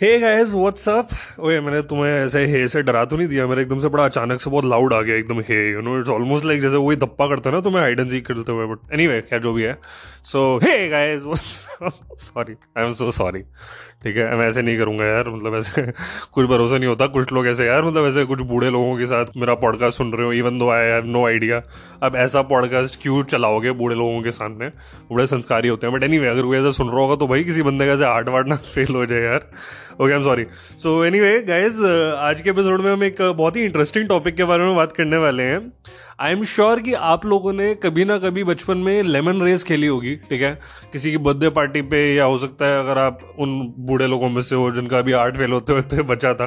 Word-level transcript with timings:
Hey 0.00 0.18
guys 0.18 0.52
what's 0.54 0.88
up 0.88 1.08
ओए, 1.40 1.58
मैंने 1.60 1.80
तुम्हें 1.82 2.12
ऐसे 2.12 2.44
हे 2.46 2.66
से 2.68 2.82
डरा 2.82 3.04
तो 3.04 3.16
नहीं 3.16 3.26
दिया? 3.28 3.46
मेरे 3.46 3.62
एकदम 3.62 3.78
से 3.80 3.88
बड़ा 3.88 4.04
अचानक 4.04 4.40
से 4.40 4.50
बहुत 4.50 4.64
लाउड 4.64 4.94
आ 4.94 5.00
गया, 5.02 5.16
एकदम 5.16 5.40
hey 5.48 5.58
you 5.70 5.80
know 5.80 5.98
it's 5.98 6.08
almost 6.10 6.44
like 6.46 6.60
जैसे 6.60 6.76
वही 6.76 6.96
धप्पा 6.96 7.26
करता 7.28 7.50
ना 7.50 7.60
तुम्हें 7.60 7.80
हाइड 7.80 8.00
एंड 8.00 8.10
सीक 8.10 8.26
खेलते 8.26 8.52
हुए 8.52 8.66
बट 8.66 8.92
एनीवे 8.94 9.20
क्या 9.20 9.38
जो 9.38 9.52
भी 9.52 9.62
है। 9.62 9.78
So 10.24 10.58
hey 10.62 10.88
guys 10.88 11.22
sorry 12.22 12.54
I 12.78 12.84
am 12.84 12.92
so 12.92 13.10
sorry 13.10 13.42
ठीक 14.02 14.16
है, 14.16 14.36
मैं 14.36 14.48
ऐसे 14.48 14.62
नहीं 14.62 14.78
करूँगा 14.78 15.04
यार 15.04 15.28
मतलब 15.28 15.56
ऐसे 15.56 15.82
कुछ 16.32 16.46
भरोसा 16.46 16.78
नहीं 16.78 16.88
होता, 16.88 17.06
कुछ 17.06 17.32
लोग 17.32 17.46
ऐसे 17.46 17.66
यार 17.66 17.82
मतलब 17.82 18.06
ऐसे 18.06 18.24
कुछ 18.24 18.40
बूढ़े 18.42 18.70
लोगों 18.70 18.96
के 18.98 19.06
साथ 19.06 19.36
मेरा 19.36 19.54
पॉडकास्ट 19.64 19.98
सुन 19.98 20.12
रहे 20.12 20.26
हो 20.26 20.32
even 20.32 20.58
though 20.58 20.70
I 20.70 20.86
have 20.86 21.06
no 21.06 21.26
idea 21.26 21.62
अब 22.02 22.16
ऐसा 22.16 22.42
पॉडकास्ट 22.54 23.00
क्यों 23.02 23.22
चलाओगे 23.24 23.72
बूढ़े 23.72 23.96
लोगों 23.96 24.22
के 24.22 24.30
सामने? 24.30 24.70
बड़े 25.12 25.26
संस्कारी 25.26 25.68
होते 25.68 25.86
हैं 25.86 25.96
बट 25.96 26.02
एनी 26.04 26.24
अगर 26.26 26.42
कोई 26.42 26.58
ऐसा 26.58 26.70
सुन 26.70 26.88
रहा 26.88 27.00
होगा 27.00 27.16
तो 27.16 27.26
भाई 27.26 27.44
किसी 27.44 27.62
बंदे 27.62 27.86
का 27.86 27.92
ऐसे 27.92 28.04
हार्ट 28.04 28.28
वार्ट 28.28 28.48
ना 28.48 28.56
फेल 28.74 28.94
हो 28.94 29.06
जाए 29.06 29.22
यार। 29.22 29.48
Okay 30.00 30.12
I 30.12 30.18
am 30.18 30.24
sorry 30.24 30.44
so 30.82 31.04
anyway 31.20 31.40
guys 31.42 31.80
आज 32.16 32.40
के 32.40 32.50
एपिसोड 32.50 32.80
में 32.80 32.92
हम 32.92 33.04
एक 33.04 33.16
uh, 33.22 33.36
बहुत 33.36 33.56
ही 33.56 33.64
इंटरेस्टिंग 33.64 34.08
टॉपिक 34.08 34.34
के 34.34 34.44
बारे 34.44 34.64
में 34.64 34.76
बात 34.76 34.92
करने 34.92 35.16
वाले 35.16 35.42
हैं। 35.42 35.72
आई 36.20 36.32
एम 36.32 36.42
श्योर 36.44 36.80
कि 36.80 36.92
आप 36.92 37.24
लोगों 37.26 37.52
ने 37.52 37.74
कभी 37.74 38.04
ना 38.04 38.18
कभी 38.18 38.42
बचपन 38.44 38.78
में 38.78 39.02
लेमन 39.02 39.40
रेस 39.42 39.62
खेली 39.64 39.86
होगी, 39.86 40.14
ठीक 40.16 40.42
है? 40.42 40.60
किसी 40.92 41.10
की 41.10 41.16
बर्थडे 41.16 41.48
पार्टी 41.48 41.82
पे 41.82 42.14
या 42.14 42.24
हो 42.24 42.36
सकता 42.38 42.66
है 42.66 42.80
अगर 42.80 42.98
आप 42.98 43.20
उन 43.38 43.74
बूढ़े 43.78 44.06
लोगों 44.06 44.28
में 44.28 44.42
से 44.42 44.54
हो 44.54 44.70
जिनका 44.70 44.98
अभी 44.98 45.12
आर्ट 45.12 45.36
फेल 45.36 45.52
होते 45.52 45.72
होते 45.72 46.02
बचा 46.02 46.34
था। 46.34 46.46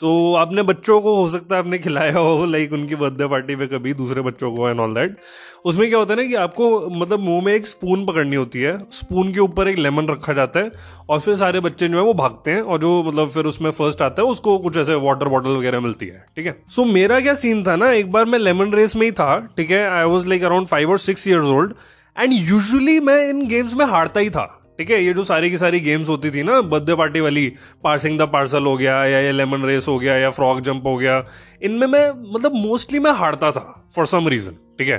तो 0.00 0.34
आपने 0.34 0.62
बच्चों 0.62 1.00
को, 1.00 1.14
हो 1.16 1.28
सकता 1.30 1.54
है 1.54 1.60
आपने 1.60 1.78
खिलाया 1.78 2.18
हो 2.18 2.46
लाइक 2.46 2.72
उनकी 2.72 2.94
बर्थडे 2.94 3.26
पार्टी 3.26 3.56
पे 3.56 3.66
कभी, 3.66 3.94
दूसरे 3.94 4.22
बच्चों 4.22 4.52
को 4.56 4.68
एंड 4.68 4.80
ऑल 4.80 4.94
दैट 4.94 5.18
उसमें 5.64 5.88
क्या 5.88 5.98
होता 5.98 6.14
है 6.14 6.20
ना 6.20 6.26
कि 6.26 6.34
आपको 6.34 6.90
मतलब 6.90 7.20
मुँह 7.20 7.44
में 7.44 7.52
एक 7.52 7.66
स्पून 7.66 8.06
पकड़नी 8.06 8.36
होती 8.36 8.60
है। 8.60 8.76
स्पून 8.92 9.32
के 9.32 9.40
ऊपर 9.40 9.68
एक 9.68 9.78
लेमन 9.78 10.08
रखा 10.08 10.32
जाता 10.32 10.60
है 10.60 10.70
और 11.10 11.20
फिर 11.20 11.36
सारे 11.36 11.60
बच्चे 11.60 11.88
जो 11.88 11.96
है 11.96 12.02
वो 12.02 12.14
भागते 12.14 12.50
हैं 12.50 12.62
और 12.62 12.78
जो 12.78 13.02
मतलब 13.02 13.28
फिर 13.28 13.44
उसमें 13.44 13.70
फ़र्स्ट 13.70 14.02
आता 14.02 14.22
है, 14.22 14.28
उसको 14.28 14.58
कुछ 14.58 14.76
ऐसे 14.76 14.94
वाटर 14.94 15.28
बॉटल 15.28 15.50
वगैरह 15.50 15.80
मिलती 15.80 16.06
है, 16.06 16.24
ठीक 16.36 16.46
है? 16.46 16.56
सो 16.68 16.84
मेरा 16.84 17.20
क्या 17.20 17.34
सीन 17.34 17.62
था 17.62 17.76
ना, 17.76 17.92
एक 17.92 18.12
बार 18.12 18.24
मैं 18.24 18.38
लेमन 18.38 18.72
रेस 18.72 18.96
में 18.96 19.09
ही 19.10 19.12
था, 19.14 19.38
ठीक 19.56 19.70
है? 19.70 19.84
I 19.90 20.04
was 20.04 20.28
like 20.28 20.44
around 20.44 20.66
five 20.66 20.90
और 20.90 20.98
six 21.00 21.28
years 21.28 21.44
old 21.48 21.74
and 22.16 22.32
usually 22.32 22.98
मैं 23.00 23.22
इन 23.28 23.46
गेम्स 23.48 23.74
में 23.74 23.84
हारता 23.86 24.20
ही 24.20 24.30
था, 24.30 24.44
ठीक 24.78 24.90
है? 24.90 25.04
ये 25.04 25.12
जो 25.14 25.22
सारी 25.24 25.50
की 25.50 25.58
सारी 25.58 25.80
गेम्स 25.80 26.08
होती 26.08 26.30
थी 26.30 26.42
ना 26.42 26.60
बर्थडे 26.62 26.94
पार्टी 26.96 27.20
वाली 27.20 27.46
पार्सिंग 27.84 28.18
द 28.18 28.28
पार्सल 28.32 28.64
हो 28.64 28.76
गया, 28.76 29.04
या 29.04 29.18
ये 29.20 29.32
लेमन 29.32 29.64
रेस 29.66 29.88
हो 29.88 29.98
गया, 29.98 30.16
या 30.16 30.30
फ्रॉक 30.30 30.60
जंप 30.60 30.86
हो 30.86 30.96
गया, 30.96 31.24
इनमें 31.62 31.86
मैं 31.86 32.08
मतलब 32.34 32.54
मोस्टली 32.56 32.98
मैं 32.98 33.12
हारता 33.14 33.50
था 33.50 33.90
फॉर 33.96 34.06
सम 34.06 34.28
रीजन 34.28 34.56
ठीक 34.78 34.88
है? 34.88 34.98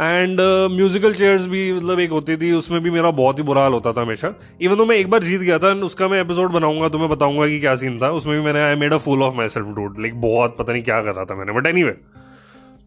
एंड 0.00 0.40
म्यूजिकल 0.70 1.14
चेयर्स 1.14 1.46
भी 1.46 1.72
मतलब 1.72 2.00
एक 2.00 2.10
होती 2.10 2.36
थी, 2.36 2.52
उसमें 2.52 2.80
भी 2.82 2.90
मेरा 2.90 3.10
बहुत 3.12 3.38
ही 3.38 3.44
बुरा 3.44 3.62
हाल 3.62 3.72
होता 3.72 3.92
था 3.92 4.02
हमेशा। 4.02 4.32
इवन 4.62 4.76
तो 4.76 4.84
मैं 4.86 4.96
एक 4.96 5.10
बार 5.10 5.22
जीत 5.22 5.40
गया 5.40 5.58
था 5.58 5.72
उसका 5.84 6.08
मैं 6.08 6.20
एपिसोड 6.20 6.52
बनाऊँगा 6.52 6.88
तो 6.88 6.98
मैं 6.98 7.08
बताऊँगा 7.08 7.48
कि 7.48 7.58
क्या 7.60 7.74
सीन 7.74 7.98
था, 8.02 8.10
उसमें 8.10 8.36
भी 8.38 8.44
मैंने 8.44 8.62
I 8.62 8.74
made 8.74 8.92
a 8.92 8.96
fool 8.98 9.22
of 9.22 9.36
myself 9.48 9.68
dude 9.76 10.00
like 10.00 10.20
बहुत, 10.20 10.56
पता 10.58 10.72
नहीं 10.72 10.82
क्या 10.82 11.00
कर 11.02 11.14
रहा 11.14 11.24
था 11.24 11.34
मैंने 11.34 11.52
बट 11.52 11.66
एनी 11.66 11.82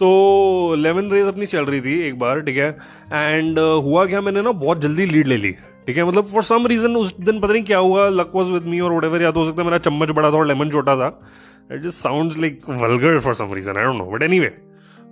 तो 0.01 0.75
लेमन 0.77 1.11
रेस 1.11 1.27
अपनी 1.27 1.45
चल 1.45 1.65
रही 1.65 1.81
थी 1.81 1.99
एक 2.01 2.17
बार 2.19 2.41
ठीक 2.41 2.57
है? 2.57 2.69
एंड 3.13 3.59
uh, 3.59 3.83
हुआ 3.83 4.05
क्या 4.05 4.21
मैंने 4.21 4.41
ना 4.41 4.51
बहुत 4.51 4.81
जल्दी 4.81 5.05
लीड 5.05 5.27
ले 5.27 5.37
ली 5.37 5.51
ठीक 5.87 5.97
है? 5.97 6.03
मतलब 6.03 6.25
फॉर 6.25 6.43
सम 6.43 6.67
रीजन 6.67 6.95
उस 6.95 7.15
दिन 7.19 7.39
पता 7.39 7.53
नहीं 7.53 7.63
क्या 7.63 7.77
हुआ 7.79 8.07
लक 8.09 8.31
वॉज़ 8.35 8.51
विद 8.51 8.63
मी 8.63 8.79
और 8.79 9.05
वट 9.05 9.21
या 9.21 9.31
तो 9.31 9.39
हो 9.39 9.45
सकता 9.45 9.61
है 9.61 9.67
मेरा 9.67 9.77
चम्मच 9.79 10.11
बड़ा 10.11 10.31
था 10.31 10.37
और 10.37 10.47
लेमन 10.47 10.69
छोटा 10.69 10.95
था। 10.95 11.07
It 11.71 11.81
just 11.81 12.03
sound 12.03 12.33
like 12.39 12.69
vulgar 12.69 13.19
for 13.19 13.33
some 13.33 13.53
reason 13.53 13.77
I 13.77 13.83
don't 13.83 13.97
know 13.97 14.11
but 14.11 14.23
any 14.23 14.39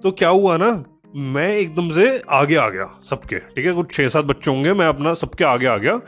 तो 0.03 0.11
क्या 0.11 0.29
हुआ 0.29 0.57
ना 0.57 0.71
मैं 1.15 1.47
एकदम 1.57 1.89
से 1.89 2.21
आगे 2.29 2.55
आ 2.55 2.67
गया 2.69 2.89
सबके 3.09 3.39
ठीक 3.39 3.65
है? 3.65 3.71
कुछ 3.73 3.91
छः 3.91 4.07
सात 4.07 4.25
बच्चे 4.25 4.51
होंगे 4.51 4.73
मैं 4.73 4.87
अपना 4.87 5.13
सबके 5.13 5.45
आगे 5.45 5.65
आ 5.65 5.77
गया। 5.77 5.99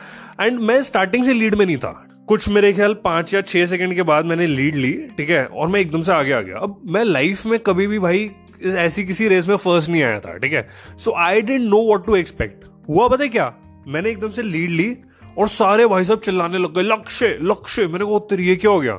एंड 0.42 0.60
मैं 0.60 0.82
स्टार्टिंग 0.84 1.26
से 1.26 1.34
लीड 1.34 1.56
में 1.56 1.66
नहीं 1.66 1.78
था। 1.78 1.92
कुछ 2.28 2.48
मेरे 2.50 2.72
ख्याल 2.74 2.94
पाँच 3.04 3.34
या 3.34 3.42
छह 3.42 3.66
सेकंड 3.66 3.94
के 3.96 4.02
बाद 4.04 4.26
मैंने 4.26 4.48
लीड 4.48 4.76
ली 4.76 4.94
ठीक 5.18 5.30
है? 5.30 5.46
और 5.46 5.68
मैं 5.68 5.80
एकदम 5.80 6.02
से 6.02 6.12
आगे 6.12 6.34
आ 6.34 6.42
गया। 6.42 6.58
अब 6.58 6.82
मैं 6.86 7.04
लाइफ 7.04 7.46
में 7.46 7.60
कभी 7.60 7.88
भी 7.88 8.00
भाई 8.00 8.30
ऐसी 8.66 9.04
किसी 9.04 9.28
रेस 9.28 9.48
में 9.48 9.56
फ़र्स्ट 9.56 9.90
नहीं 9.90 10.04
आया 10.04 10.20
था, 10.20 10.38
ठीक 10.38 10.54
है? 10.54 10.64
So 10.98 11.14
I 11.18 11.42
didn't 11.42 11.62
know 11.62 11.78
what 11.78 12.06
to 12.06 12.16
expect 12.16 12.66
हुआ 12.90 13.08
पता 13.08 13.28
क्या? 13.28 13.54
मैंने 13.88 14.10
एकदम 14.10 14.30
से 14.30 14.42
लीड 14.42 14.70
ली 14.70 14.96
और 15.38 15.48
सारे 15.48 15.88
भाई 15.88 16.06
साहब 16.06 16.20
चिल्लाने 16.20 16.58
लग 16.58 16.74
गए, 16.76 16.82
लक्ष्य 16.82 17.38
लक्ष्य 17.44 17.88
मैंने 17.88 18.06
कहा 18.06 18.16
उत्तर 18.16 18.36
तो 18.36 18.42
ये 18.42 18.56
क्या 18.56 18.72
हो 18.72 18.80
गया? 18.80 18.94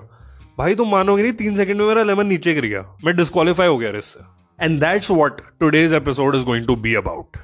भाई, 0.59 0.75
तुम 0.75 0.91
मानोगे 0.91 1.23
नहीं, 1.23 1.33
तीन 1.33 1.57
सेकंड 1.57 1.77
में 1.77 1.87
मेरा 1.87 2.03
लेमन 2.03 2.27
नीचे 2.27 2.55
गिर 2.55 2.67
गया। 2.67 2.81
मैं 3.05 3.17
डिस्कालीफाई 3.17 3.67
हो 3.67 3.79
गया 3.79 3.91
रेस 3.91 4.05
से। 4.05 4.65
And 4.65 4.79
that's 4.81 5.11
what 5.11 5.41
today's 5.61 5.95
episode 5.95 6.35
is 6.35 6.45
going 6.45 6.67
to 6.67 6.77
be 6.77 6.95
about 6.95 7.37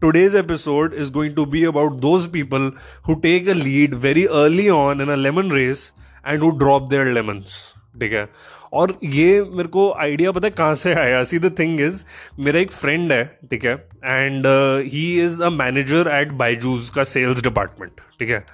today's 0.00 0.36
episode 0.36 0.94
is 0.94 1.12
going 1.12 1.34
to 1.34 1.44
be 1.46 1.64
about 1.64 1.92
those 2.00 2.26
people 2.32 2.70
who 3.08 3.14
take 3.14 3.48
a 3.48 3.52
lead 3.52 3.94
very 3.94 4.24
early 4.24 4.68
on 4.68 5.00
in 5.00 5.08
a 5.08 5.14
lemon 5.14 5.52
race 5.52 5.92
and 6.26 6.42
who 6.42 6.50
drop 6.58 6.88
their 6.90 7.12
lemons 7.12 7.74
ठीक 8.00 8.12
है? 8.12 8.28
और 8.76 8.98
ये 9.04 9.40
मेरे 9.50 9.68
को 9.68 9.90
idea 9.94 10.32
पता 10.32 10.46
है 10.46 10.50
कहाँ 10.50 10.74
से 10.74 10.94
आया? 10.94 11.22
सी 11.24 11.38
द 11.38 11.54
थिंग 11.58 11.80
इज़ 11.80 12.02
मेरा 12.38 12.60
एक 12.60 12.72
फ्रेंड 12.72 13.12
है, 13.12 13.24
ठीक 13.50 13.64
है? 13.64 13.74
And 14.04 14.46
he 14.92 15.04
is 15.22 15.42
a 15.42 15.50
manager 15.52 16.10
at 16.14 16.32
Byju's 16.34 16.90
का 16.90 17.04
सेल्स 17.04 17.42
डिपार्टमेंट 17.42 18.00
ठीक 18.18 18.30
है? 18.30 18.44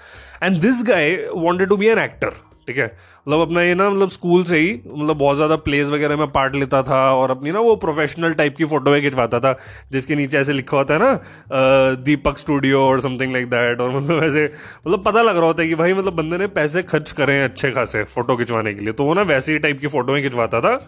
And 0.42 0.56
this 0.60 0.82
guy 0.86 1.14
wanted 1.34 1.68
to 1.68 1.76
be 1.76 1.88
an 1.88 1.98
actor 1.98 2.32
ठीक 2.68 2.78
है? 2.78 2.86
मतलब 3.26 3.40
अपना 3.40 3.62
ये 3.62 3.74
ना 3.74 3.88
मतलब 3.90 4.08
स्कूल 4.10 4.42
से 4.44 4.58
ही 4.58 4.72
मतलब 4.86 5.16
बहुत 5.18 5.36
ज़्यादा 5.36 5.56
प्लेस 5.58 5.88
वगैरह 5.88 6.16
में 6.16 6.26
पार्ट 6.32 6.54
लेता 6.54 6.82
था 6.82 7.00
और 7.12 7.30
अपनी 7.30 7.50
ना 7.50 7.60
वो 7.60 7.74
प्रोफेशनल 7.76 8.32
टाइप 8.34 8.56
की 8.56 8.64
फ़ोटो 8.64 9.00
खिंचवाता 9.00 9.40
था, 9.40 9.54
जिसके 9.92 10.16
नीचे 10.16 10.38
ऐसे 10.38 10.52
लिखा 10.52 10.76
होता 10.76 10.94
है 10.94 11.00
ना 11.00 11.94
दीपक 12.04 12.38
स्टूडियो 12.38 12.82
और 12.82 13.00
समथिंग 13.00 13.32
लाइक 13.32 13.46
दैट 13.50 13.80
और 13.80 13.90
मतलब 13.92 14.22
ऐसे 14.24 14.44
मतलब 14.86 15.02
पता 15.04 15.22
लग 15.22 15.36
रहा 15.36 15.46
होता 15.46 15.62
है 15.62 15.68
कि 15.68 15.74
भाई 15.74 15.94
मतलब 15.94 16.14
बंदे 16.14 16.38
ने 16.38 16.46
पैसे 16.52 16.82
खर्च 16.84 17.12
करें 17.12 17.42
अच्छे 17.42 17.70
खासे 17.70 18.04
फ़ोटो 18.04 18.36
खिंचवाने 18.36 18.74
के 18.74 18.80
लिए। 18.80 18.92
तो 18.92 19.04
वो 19.04 19.14
ना 19.14 19.22
वैसे 19.24 19.52
ही 19.52 19.58
टाइप 19.58 19.80
की 19.80 19.86
फ़ोटो 19.88 20.20
खिंचवाता 20.20 20.60
था। 20.60 20.78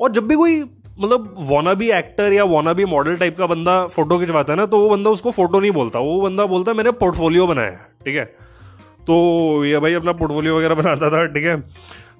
और 0.00 0.12
जब 0.12 0.26
भी 0.28 0.34
कोई 0.34 0.60
मतलब 1.00 1.34
वोना 1.40 1.72
भी 1.74 1.90
एक्टर 1.92 2.32
या 2.32 2.44
वोना 2.46 2.72
भी 2.72 2.84
मॉडल 2.86 3.16
टाइप 3.16 3.36
का 3.38 3.46
बंदा 3.46 3.86
फ़ोटो 3.86 4.18
खिंचवाता 4.18 4.52
है 4.52 4.56
ना 4.58 4.66
तो 4.66 4.80
वो 4.80 4.88
बंदा 4.90 5.10
उसको 5.10 5.30
फ़ोटो 5.30 5.60
नहीं 5.60 5.70
बोलता। 5.72 5.98
वो 6.00 6.20
बंदा 6.20 6.46
बोलता 6.46 6.70
है, 6.70 6.76
मैंने 6.76 6.90
पोर्टफोलियो 6.94 7.46
बनाया 7.46 7.78
ठीक 8.04 8.16
है? 8.16 8.24
तो 9.08 9.14
ये 9.64 9.78
भाई 9.78 9.94
अपना 9.94 10.12
पोर्टफोलियो 10.14 10.56
वगैरह 10.56 10.74
बनाता 10.74 11.10
था, 11.10 11.24
ठीक 11.26 11.44
है? 11.44 11.56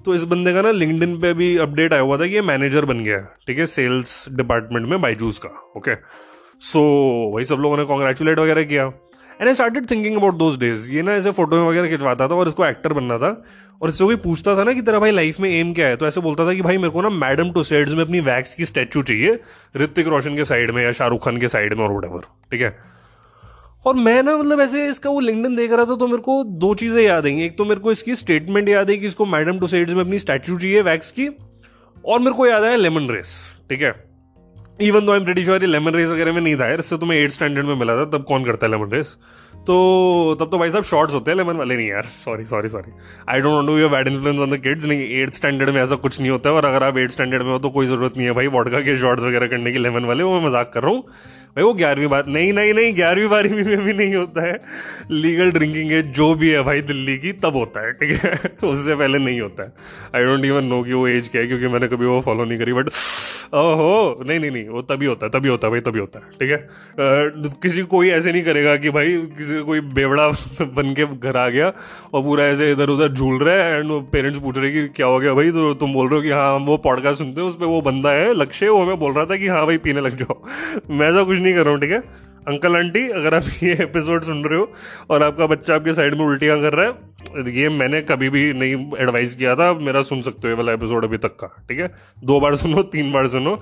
तो 0.05 0.13
इस 0.15 0.23
बंदे 0.23 0.53
का 0.53 0.61
ना 0.61 0.71
लिंकडिन 0.71 1.19
पे 1.21 1.33
भी 1.33 1.57
अपडेट 1.57 1.93
आया 1.93 2.01
हुआ 2.01 2.17
था 2.17 2.27
कि 2.27 2.33
ये 2.33 2.41
मैनेजर 2.41 2.85
बन 2.85 3.03
गया 3.03 3.19
ठीक 3.47 3.59
है? 3.59 3.65
सेल्स 3.67 4.25
डिपार्टमेंट 4.31 4.87
में 4.89 5.01
बाइजूस 5.01 5.37
का 5.37 5.49
ओके 5.77 5.95
सो 6.61 6.81
वही 7.35 7.45
सब 7.45 7.59
लोगों 7.61 7.77
ने 7.77 7.85
कॉन्ग्रेचुलेट 7.85 8.39
वगैरह 8.39 8.63
किया। 8.63 8.85
And 9.39 9.47
I 9.47 9.53
started 9.53 9.89
thinking 9.91 10.15
about 10.17 10.35
those 10.35 10.57
days 10.59 10.91
ये 10.91 11.01
ना 11.01 11.13
ऐसे 11.15 11.31
फ़ोटो 11.31 11.55
में 11.55 11.67
वगैरह 11.69 11.89
खिंचवाता 11.89 12.27
था 12.27 12.35
और 12.35 12.47
इसको 12.47 12.65
एक्टर 12.65 12.93
बनना 12.93 13.17
था। 13.17 13.29
और 13.81 13.89
इससे 13.89 14.05
कोई 14.05 14.15
पूछता 14.23 14.55
था 14.57 14.63
ना 14.63 14.73
कि 14.73 14.81
तेरा 14.81 14.99
भाई 14.99 15.11
लाइफ 15.11 15.39
में 15.39 15.49
एम 15.49 15.73
क्या 15.73 15.87
है? 15.87 15.95
तो 15.95 16.07
ऐसे 16.07 16.21
बोलता 16.21 16.45
था 16.47 16.53
कि 16.53 16.61
भाई 16.61 16.77
मेरे 16.77 16.89
को 16.89 17.01
ना 17.01 17.09
मैडम 17.09 17.51
टू 17.51 17.63
सेड्स 17.63 17.93
में 17.93 18.03
अपनी 18.03 18.19
वैक्स 18.19 18.55
की 18.55 18.65
स्टैचू 18.65 19.01
चाहिए 19.01 19.39
ऋतिक 19.77 20.07
रोशन 20.07 20.35
के 20.35 20.45
साइड 20.45 20.71
में 20.71 20.83
या 20.83 20.91
शाहरुख 20.91 21.25
खान 21.25 21.37
के 21.37 21.47
साइड 21.47 21.73
में 21.73 21.87
और 21.87 22.15
वट 22.15 22.25
ठीक 22.51 22.61
है? 22.61 22.77
और 23.85 23.95
मैं 23.95 24.21
ना 24.23 24.35
मतलब 24.37 24.59
ऐसे 24.61 24.87
इसका 24.89 25.09
वो 25.09 25.19
लिंकडन 25.19 25.55
देख 25.55 25.71
रहा 25.71 25.85
था 25.85 25.95
तो 25.95 26.07
मेरे 26.07 26.21
को 26.21 26.43
दो 26.43 26.73
चीज़ें 26.75 27.01
याद 27.03 27.25
आई। 27.25 27.41
एक 27.43 27.57
तो 27.57 27.65
मेरे 27.65 27.79
को 27.81 27.91
इसकी 27.91 28.15
स्टेटमेंट 28.15 28.69
याद 28.69 28.89
है 28.89 28.97
कि 28.97 29.07
इसको 29.07 29.25
मैडम 29.27 29.59
टू 29.59 29.67
सेड्स 29.67 29.93
में 29.93 30.03
अपनी 30.03 30.19
स्टैचू 30.19 30.57
चाहिए 30.57 30.81
वैक्स 30.81 31.11
की, 31.11 31.27
और 32.05 32.19
मेरे 32.19 32.35
को 32.35 32.47
याद 32.47 32.63
आया 32.63 32.75
लेमन 32.75 33.09
रेस 33.09 33.31
ठीक 33.69 33.81
है? 33.81 33.93
Even 34.81 35.05
though 35.05 35.11
I 35.11 35.19
am 35.19 35.23
pretty 35.25 35.43
sure 35.43 35.63
lemon 35.65 35.93
race 35.93 36.09
वगैरह 36.09 36.33
में 36.33 36.41
नहीं 36.41 36.55
था 36.55 36.71
इससे 36.73 36.97
तो 36.97 37.05
मैं 37.05 37.17
एट 37.17 37.31
स्टैंडर्ड 37.31 37.65
में 37.65 37.75
मिला 37.75 37.95
था, 37.95 38.05
तब 38.07 38.23
कौन 38.23 38.43
करता 38.43 38.67
है 38.67 38.71
लेमन 38.71 38.91
रेस 38.91 39.17
तो 39.67 40.35
तब 40.39 40.49
तो 40.51 40.57
भाई 40.57 40.69
साहब 40.71 40.83
शॉर्ट्स 40.83 41.13
होते 41.13 41.31
हैं, 41.31 41.37
लेमन 41.37 41.55
वाले। 41.55 41.75
नहीं 41.75 41.87
यार 41.89 42.03
sorry 42.15 42.45
sorry 42.45 42.69
sorry 42.69 42.91
I 43.29 43.41
don't 43.41 43.65
know 43.65 43.77
your 43.77 43.89
bad 43.89 44.07
influence 44.07 44.39
on 44.39 44.51
the 44.51 44.57
kids 44.59 44.85
नहीं 44.85 45.21
एट 45.21 45.33
स्टैंडर्ड 45.33 45.69
में 45.69 45.81
ऐसा 45.81 45.95
कुछ 45.97 46.19
नहीं 46.19 46.31
होता 46.31 46.49
है, 46.49 46.55
और 46.55 46.65
अगर 46.65 46.83
आप 46.83 46.97
एट 46.97 47.11
स्टैंडर्ड 47.11 47.43
में 47.43 47.51
हो 47.51 47.59
तो 47.59 47.69
कोई 47.69 47.85
ज़रूरत 47.87 48.17
नहीं 48.17 48.27
है 48.27 48.33
भाई 48.33 48.47
वॉडका 48.55 48.81
के 48.81 48.95
शॉर्ट्स 48.99 49.23
वगैरह 49.23 49.47
करने 49.47 49.71
की, 49.71 49.79
लेमन 49.79 50.05
वाले, 50.05 50.23
वो 50.23 50.39
मैं 50.39 50.47
मज़ाक 50.47 50.71
कर 50.73 50.83
रहा 50.83 50.91
हूँ। 50.91 51.03
भाई 51.49 51.63
वो 51.63 51.73
ग्यारहवीं 51.73 52.07
बार, 52.07 52.25
नहीं 52.27 52.51
नहीं 52.53 52.73
नहीं, 52.73 52.93
ग्यारहवीं 52.95 53.29
बारहवीं 53.29 53.63
में 53.65 53.85
भी 53.85 53.93
नहीं 53.93 54.15
होता 54.15 54.45
है। 54.47 54.59
लीगल 55.11 55.51
ड्रिंकिंग 55.51 55.91
एज 55.91 56.11
जो 56.15 56.33
भी 56.35 56.49
है 56.49 56.61
भाई 56.63 56.81
दिल्ली 56.81 57.17
की, 57.17 57.31
तब 57.43 57.55
होता 57.55 57.85
है, 57.85 57.91
ठीक 57.93 58.11
है? 58.23 58.33
उससे 58.63 58.95
पहले 58.95 59.17
नहीं 59.17 59.39
होता 59.41 59.63
है। 59.63 59.73
आई 60.15 60.23
डोंट 60.23 60.45
इवन 60.45 60.65
नो 60.65 60.81
कि 60.83 60.93
वो 60.93 61.07
एज 61.07 61.27
क्या 61.27 61.41
है, 61.41 61.47
क्योंकि 61.47 61.67
मैंने 61.67 61.87
कभी 61.87 62.05
वो 62.05 62.19
फॉलो 62.21 62.45
नहीं 62.45 62.59
करी 62.59 62.73
बट 62.73 62.89
ओहो, 63.53 64.23
नहीं 64.27 64.39
नहीं 64.39 64.51
नहीं, 64.51 64.67
वो 64.67 64.81
तभी 64.81 65.05
होता 65.05 65.25
है, 65.25 65.31
तभी 65.31 65.49
होता 65.49 65.67
है, 65.67 65.71
भाई, 65.71 65.81
तभी 65.81 65.99
होता 65.99 66.19
है, 66.19 66.25
ठीक 66.31 66.51
है? 66.51 66.69
किसी 67.61 67.81
कोई 67.81 68.09
ऐसे 68.09 68.31
नहीं 68.31 68.43
करेगा 68.43 68.75
कि 68.75 68.89
भाई, 68.89 69.15
किसी 69.37 69.63
कोई 69.63 69.79
बेवड़ा 69.79 70.27
बन 70.61 70.93
के 70.93 71.05
घर 71.05 71.37
आ 71.37 71.47
गया 71.49 71.71
और 72.13 72.23
पूरा 72.23 72.43
ऐसे 72.43 72.71
इधर 72.71 72.89
उधर 72.89 73.07
झूल 73.07 73.43
रहा 73.43 73.55
है 73.55 73.79
एंड 73.79 73.91
पेरेंट्स 74.11 74.39
पूछ 74.39 74.57
रहे 74.57 74.71
कि 74.71 74.87
क्या 74.87 75.07
हो 75.07 75.19
गया? 75.19 75.33
भाई 75.33 75.51
तो 75.51 75.73
तुम 75.73 75.93
बोल 75.93 76.07
रहे 76.07 76.15
हो 76.15 76.23
कि 76.23 76.29
हाँ 76.29 76.55
हम 76.55 76.65
वो 76.65 76.77
पॉडकास्ट 76.77 77.17
सुनते 77.17 77.41
हैं, 77.41 77.47
उस 77.47 77.55
पर 77.55 77.65
वो 77.65 77.81
बंदा 77.81 78.11
है, 78.11 78.33
लक्ष्य, 78.33 78.69
वो 78.69 78.83
हमें 78.83 78.99
बोल 78.99 79.13
रहा 79.13 79.25
था 79.25 79.37
कि 79.37 79.47
हाँ 79.47 79.65
भाई, 79.65 79.77
पीने 79.77 80.01
लग 80.01 80.17
जाओ। 80.17 80.41
मैं 80.91 81.09
ऐसा 81.09 81.23
कुछ 81.23 81.37
नहीं 81.37 81.53
कर 81.53 81.61
रहा 81.61 81.71
हूँ, 81.71 81.81
ठीक 81.81 81.91
है? 81.91 82.28
अंकल 82.47 82.75
आंटी, 82.75 83.07
अगर 83.11 83.33
आप 83.35 83.43
ये 83.63 83.71
एपिसोड 83.83 84.23
सुन 84.23 84.43
रहे 84.45 84.59
हो 84.59 84.71
और 85.09 85.23
आपका 85.23 85.47
बच्चा 85.47 85.75
आपके 85.75 85.93
साइड 85.93 86.13
में 86.15 86.25
उल्टियाँ 86.25 86.59
कर 86.61 86.73
रहा 86.73 86.85
है, 86.85 87.51
ये 87.53 87.69
मैंने 87.69 88.01
कभी 88.01 88.29
भी 88.29 88.41
नहीं 88.53 88.75
एडवाइस 88.99 89.35
किया 89.35 89.55
था 89.55 89.71
मेरा 89.79 90.01
सुन 90.03 90.21
सकते 90.21 90.41
हो 90.43 90.49
ये 90.49 90.57
वाला 90.57 90.73
एपिसोड 90.73 91.05
अभी 91.05 91.17
तक 91.17 91.35
का, 91.35 91.47
ठीक 91.69 91.79
है? 91.79 91.91
दो 92.23 92.39
बार 92.39 92.55
सुनो, 92.55 92.83
तीन 92.85 93.11
बार 93.11 93.27
सुनो। 93.27 93.61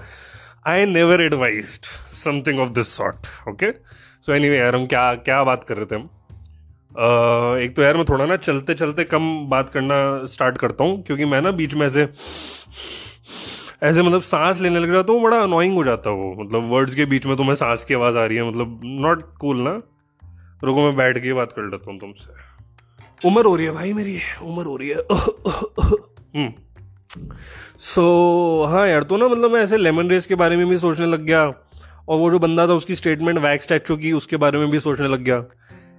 I 0.68 0.85
never 0.85 1.21
advise 1.21 1.79
something 2.15 2.59
of 2.59 2.69
this 2.69 2.95
sort 2.97 3.27
okay 3.50 3.71
so 3.71 4.33
anyway 4.50 4.57
यार, 4.57 4.75
हम 4.75 4.85
क्या 4.85 5.13
क्या 5.15 5.44
बात 5.44 5.63
कर 5.63 5.77
रहे 5.77 5.85
थे 5.85 5.95
हम? 5.95 6.09
एक 7.62 7.74
तो 7.75 7.81
यार, 7.83 7.97
मैं 7.97 8.06
थोड़ा 8.06 8.25
ना 8.25 8.35
चलते 8.38 8.74
चलते 8.74 9.03
कम 9.06 9.29
बात 9.50 9.69
करना 9.69 9.97
स्टार्ट 10.25 10.57
करता 10.57 10.83
हूँ, 10.83 11.01
क्योंकि 11.03 11.25
मैं 11.25 11.41
ना 11.41 11.51
बीच 11.51 11.74
में 11.74 11.85
ऐसे 11.88 12.07
ऐसे 13.83 14.01
मतलब 14.01 14.21
सांस 14.21 14.62
लेने 14.62 14.79
लग 14.79 14.91
जाता 14.91 15.13
हूँ 15.13 15.21
बड़ा 15.21 15.38
अनोइंग 15.38 15.75
हो 15.75 15.83
जाता 15.83 16.09
है 16.09 16.15
वो। 16.15 16.44
मतलब 16.44 16.63
वर्ड्स 16.63 16.95
के 16.95 17.06
बीच 17.06 17.25
में 17.25 17.38
तुम्हें 17.38 17.56
सांस 17.56 17.83
की 17.83 17.94
आवाज़ 17.94 18.18
आ 18.18 18.25
रही 18.25 18.38
है 18.38 18.50
मतलब 18.50 18.81
नॉट 18.83 19.38
कूल 19.38 19.57
ना? 19.57 19.81
रुको 20.63 20.83
मैं 20.83 20.95
बैठ 20.95 21.18
के 21.18 21.33
बात 21.33 21.51
कर 21.51 21.62
लेता 21.62 21.91
हूँ 21.91 22.00
तुमसे। 22.00 23.27
उम्र 23.27 23.45
हो 23.45 23.56
रही 23.56 23.65
है 23.65 23.71
भाई 23.71 23.94
मेरी 23.94 24.19
उम्र 24.44 24.65
हो 24.65 24.77
रही 24.77 24.89
है। 24.89 24.95
सो 24.95 25.21
hmm. 26.38 26.51
so, 27.88 28.74
हाँ 28.74 28.88
यार 28.88 29.03
तो 29.03 29.18
ना 29.18 29.27
मतलब 29.27 29.51
मैं 29.51 29.62
ऐसे 29.62 29.77
लेमन 29.77 30.09
रेस 30.09 30.25
के 30.25 30.35
बारे 30.35 30.57
में 30.57 30.68
भी 30.68 30.77
सोचने 30.77 31.06
लग 31.06 31.21
गया 31.21 31.45
और 32.09 32.19
वो 32.19 32.31
जो 32.31 32.39
बंदा 32.39 32.68
था 32.68 32.74
उसकी 32.74 32.95
स्टेटमेंट 32.95 33.38
वैक्स 33.38 33.65
स्टैचू 33.65 33.97
की 33.97 34.12
उसके 34.12 34.38
बारे 34.38 34.57
में 34.57 34.69
भी 34.69 34.79
सोचने 34.79 35.07
लग 35.07 35.24
गया। 35.24 35.45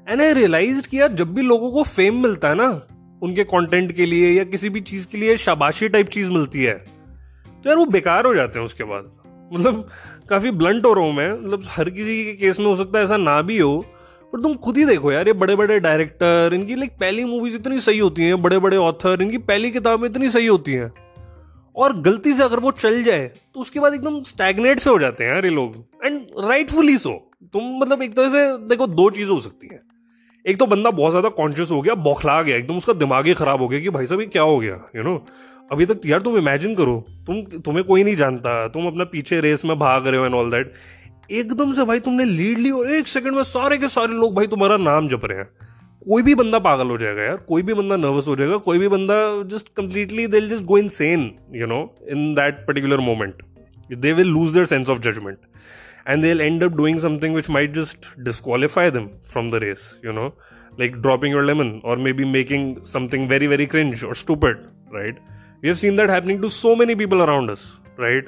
एंड 0.09 0.21
आई 0.21 0.33
रियलाइज़ 0.33 0.89
कि 0.89 1.01
यार 1.01 1.09
जब 1.09 1.35
भी 1.35 1.43
लोगों 1.43 1.73
को 1.73 1.83
फेम 1.83 2.23
मिलता 2.23 2.49
है 2.49 2.55
ना 2.55 2.83
उनके 3.23 3.45
कंटेंट 3.45 3.93
के 3.93 4.07
लिए 4.07 4.39
या 4.39 4.45
किसी 4.45 4.69
भी 4.69 4.81
चीज़ 4.81 5.09
के 5.09 5.19
लिए 5.19 5.37
शाबाशी 5.37 5.89
टाइप 5.89 6.09
चीज़ 6.09 6.31
मिलती 6.31 6.65
है। 6.65 6.98
तो 7.65 7.69
यार 7.69 7.79
वो 7.79 7.85
बेकार 7.87 8.27
हो 8.27 8.35
जाते 8.35 8.59
हैं 8.59 8.67
उसके 8.67 8.85
बाद। 8.85 9.11
मतलब 9.53 9.89
काफ़ी 10.29 10.51
ब्लंट 10.53 10.87
हो 10.87 10.93
रहा 10.93 11.05
हूँ 11.05 11.15
मैं। 11.15 11.31
मतलब 11.33 11.63
हर 11.69 11.91
किसी 11.91 12.25
के 12.25 12.35
केस 12.37 12.59
में 12.61 12.67
हो 12.67 12.77
सकता 12.77 12.99
है 12.99 13.05
ऐसा 13.05 13.17
ना 13.17 13.41
भी 13.43 13.59
हो, 13.59 13.79
पर 14.33 14.41
तुम 14.43 14.55
खुद 14.57 14.77
ही 14.77 14.85
देखो 14.85 15.13
यार, 15.13 15.27
ये 15.27 15.33
बड़े 15.35 15.57
बड़े 15.57 15.79
डायरेक्टर 15.81 16.55
इनकी 16.55 16.75
लाइक 16.75 16.97
पहली 17.01 17.25
मूवीज़ 17.25 17.55
इतनी 17.57 17.81
सही 17.81 17.99
होती 17.99 18.23
हैं 18.23 18.41
बड़े 18.43 18.59
बड़े 18.59 18.77
ऑथर 18.77 19.23
इनकी 19.23 19.39
पहली 19.45 19.71
किताबें 19.71 20.09
इतनी 20.09 20.31
सही 20.31 20.47
होती 20.47 20.73
हैं। 20.73 20.93
और 21.77 21.93
गलती 22.03 22.33
से 22.33 22.43
अगर 22.43 22.59
वो 22.59 22.71
चल 22.73 23.03
जाए 23.03 23.27
तो 23.55 23.61
उसके 23.61 23.81
बाद 23.81 23.95
एकदम 23.95 24.21
स्टैगनेट 24.25 24.79
से 24.79 24.91
हो 24.91 24.99
जाते 24.99 25.25
हैं 25.25 25.33
यार 25.33 25.45
ये 25.45 25.51
लोग। 25.51 25.77
एंड 26.05 26.27
राइटफुली 26.41 26.97
सो 26.99 27.11
तुम 27.55 27.77
मतलब 27.79 28.03
एक 28.03 28.17
तरह 28.17 28.29
से, 28.29 28.47
देखो, 28.69 28.87
दो 28.87 29.11
चीज़ें 29.11 29.31
हो 29.31 29.41
सकती 29.41 29.69
हैं। 29.73 29.81
एक 30.45 30.59
तो 30.59 30.67
बंदा 30.67 30.91
बहुत 30.93 31.11
ज़्यादा 31.11 31.29
कॉन्शियस 31.29 31.71
हो 31.71 31.81
गया, 31.83 31.95
बौखला 31.97 32.41
गया, 32.43 32.57
एकदम 32.57 32.77
उसका 32.77 32.93
दिमाग 32.95 33.27
ही 33.27 33.35
खराब 33.35 33.61
हो 33.61 33.69
गया 33.69 33.81
कि 33.81 33.91
भाई 33.91 34.07
साहब 34.07 34.21
ये 34.21 34.27
क्या 34.29 34.43
हो 34.43 34.59
गया 34.59 34.75
यू 34.97 35.03
you 35.03 35.05
नो 35.05 35.15
know? 35.15 35.29
अभी 35.73 35.87
तक 35.87 36.01
यार 36.07 36.21
तुम 36.21 36.39
इमेजिन 36.39 36.75
करो 36.75 37.07
तुम 37.27 37.43
तुम्हें 37.43 37.85
कोई 37.85 38.05
नहीं 38.05 38.17
जानता 38.17 38.69
तुम 38.69 38.87
अपना 38.87 39.05
पीछे 39.05 39.41
रेस 39.41 39.65
में 39.65 39.79
भाग 39.79 40.07
रहे 40.07 40.21
हो 40.21 40.27
एंड 40.27 40.35
ऑल 40.35 40.51
दैट 40.51 40.73
एकदम 41.31 41.73
से 41.73 41.85
भाई 41.85 42.01
तुमने 42.01 42.25
लीड 42.25 42.59
ली 42.59 42.71
और 42.71 42.87
एक 42.87 43.09
सेकंड 43.09 43.33
में 43.33 43.43
सारे 43.43 43.79
के 43.79 43.89
सारे 43.89 44.13
लोग 44.13 44.37
भाई 44.37 44.47
तुम्हारा 44.47 44.77
नाम 44.77 45.09
जप 45.09 45.21
रहे 45.25 45.39
हैं। 45.39 45.49
कोई 46.09 46.23
भी 46.23 46.35
बंदा 46.35 46.59
पागल 46.59 46.89
हो 46.89 46.99
जाएगा 46.99 47.23
यार 47.23 47.37
कोई 47.37 47.63
भी 47.63 47.75
बंदा 47.75 47.97
नर्वस 47.97 48.29
हो 48.29 48.37
जाएगा 48.37 48.57
कोई 48.57 48.79
भी 48.79 48.89
बंदा 48.89 49.43
just 49.43 49.69
completely 49.77 50.27
they 50.27 50.41
just 50.41 50.65
go 50.65 50.79
insane 50.89 51.35
you 51.55 51.67
know 51.67 51.97
in 52.09 52.35
that 52.35 52.55
particular 52.55 53.01
moment 53.01 53.43
they 53.93 54.13
will 54.13 54.27
lose 54.27 54.51
their 54.51 54.67
sense 54.67 54.91
of 54.91 54.99
judgement 54.99 55.39
and 56.11 56.25
they'll 56.25 56.41
end 56.41 56.63
up 56.63 56.77
doing 56.77 56.99
something 56.99 57.35
which 57.39 57.49
might 57.55 57.75
just 57.75 58.07
disqualify 58.25 58.85
them 58.91 59.09
from 59.33 59.51
the 59.51 59.61
race, 59.61 59.99
you 60.03 60.13
know, 60.13 60.29
like 60.79 60.95
dropping 61.03 61.35
your 61.35 61.45
lemon 61.45 61.73
or 61.85 61.97
maybe 61.97 62.29
making 62.37 62.63
something 62.93 63.29
very 63.29 63.49
very 63.49 63.67
cringe 63.67 64.05
or 64.05 64.15
stupid, 64.15 64.63
right? 64.91 65.19
We 65.65 65.71
have 65.71 65.79
seen 65.79 65.97
that 65.97 66.11
happening 66.11 66.41
to 66.43 66.49
so 66.49 66.73
many 66.77 66.95
people 66.95 67.23
around 67.23 67.51
us, 67.51 67.63
right? 68.01 68.27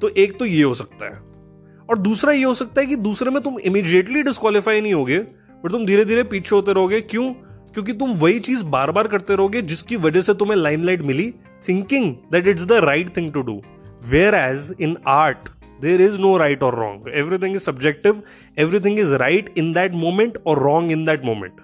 तो 0.00 0.08
एक 0.08 0.38
तो 0.38 0.44
ये 0.44 0.62
हो 0.62 0.74
सकता 0.74 1.06
है। 1.06 1.20
और 1.90 1.98
दूसरा 1.98 2.32
ये 2.32 2.44
हो 2.44 2.54
सकता 2.54 2.80
है 2.80 2.86
कि 2.86 2.96
दूसरे 2.96 3.30
में 3.30 3.42
तुम 3.42 3.58
इमीडिएटली 3.58 4.22
डिस्कालीफाई 4.22 4.80
नहीं 4.80 4.94
होगे 4.94 5.18
बट 5.18 5.70
तुम 5.70 5.86
धीरे 5.86 6.04
धीरे 6.04 6.22
पीछे 6.22 6.56
होते 6.56 6.72
रहोगे। 6.72 7.00
क्यों? 7.00 7.32
क्योंकि 7.74 7.92
तुम 7.92 8.10
वही 8.10 8.38
चीज़ 8.38 8.64
बार 8.64 8.90
बार 8.90 9.08
करते 9.08 9.34
रहोगे 9.34 9.62
जिसकी 9.62 9.96
वजह 9.96 10.20
से 10.20 10.34
तुम्हें 10.34 10.56
limelight 10.56 11.02
milli 11.02 11.30
thinking 11.68 12.14
that 12.32 12.48
it's 12.48 12.66
the 12.66 12.72
right 12.72 13.16
thing 13.16 13.32
to 13.32 13.42
do 13.42 13.62
whereas 14.34 14.74
in 14.80 14.96
art 15.06 15.48
there 15.80 16.00
is 16.00 16.20
no 16.20 16.36
right 16.36 16.62
और 16.62 16.74
wrong 16.74 17.12
everything 17.14 17.56
is 17.56 17.62
subjective 17.62 18.22
everything 18.58 18.98
is 18.98 19.14
right 19.14 19.54
in 19.58 19.72
that 19.72 19.94
moment 19.94 20.38
और 20.46 20.62
रॉन्ग 20.62 20.92
इन 20.92 21.04
दैट 21.04 21.24
मोमेंट 21.24 21.60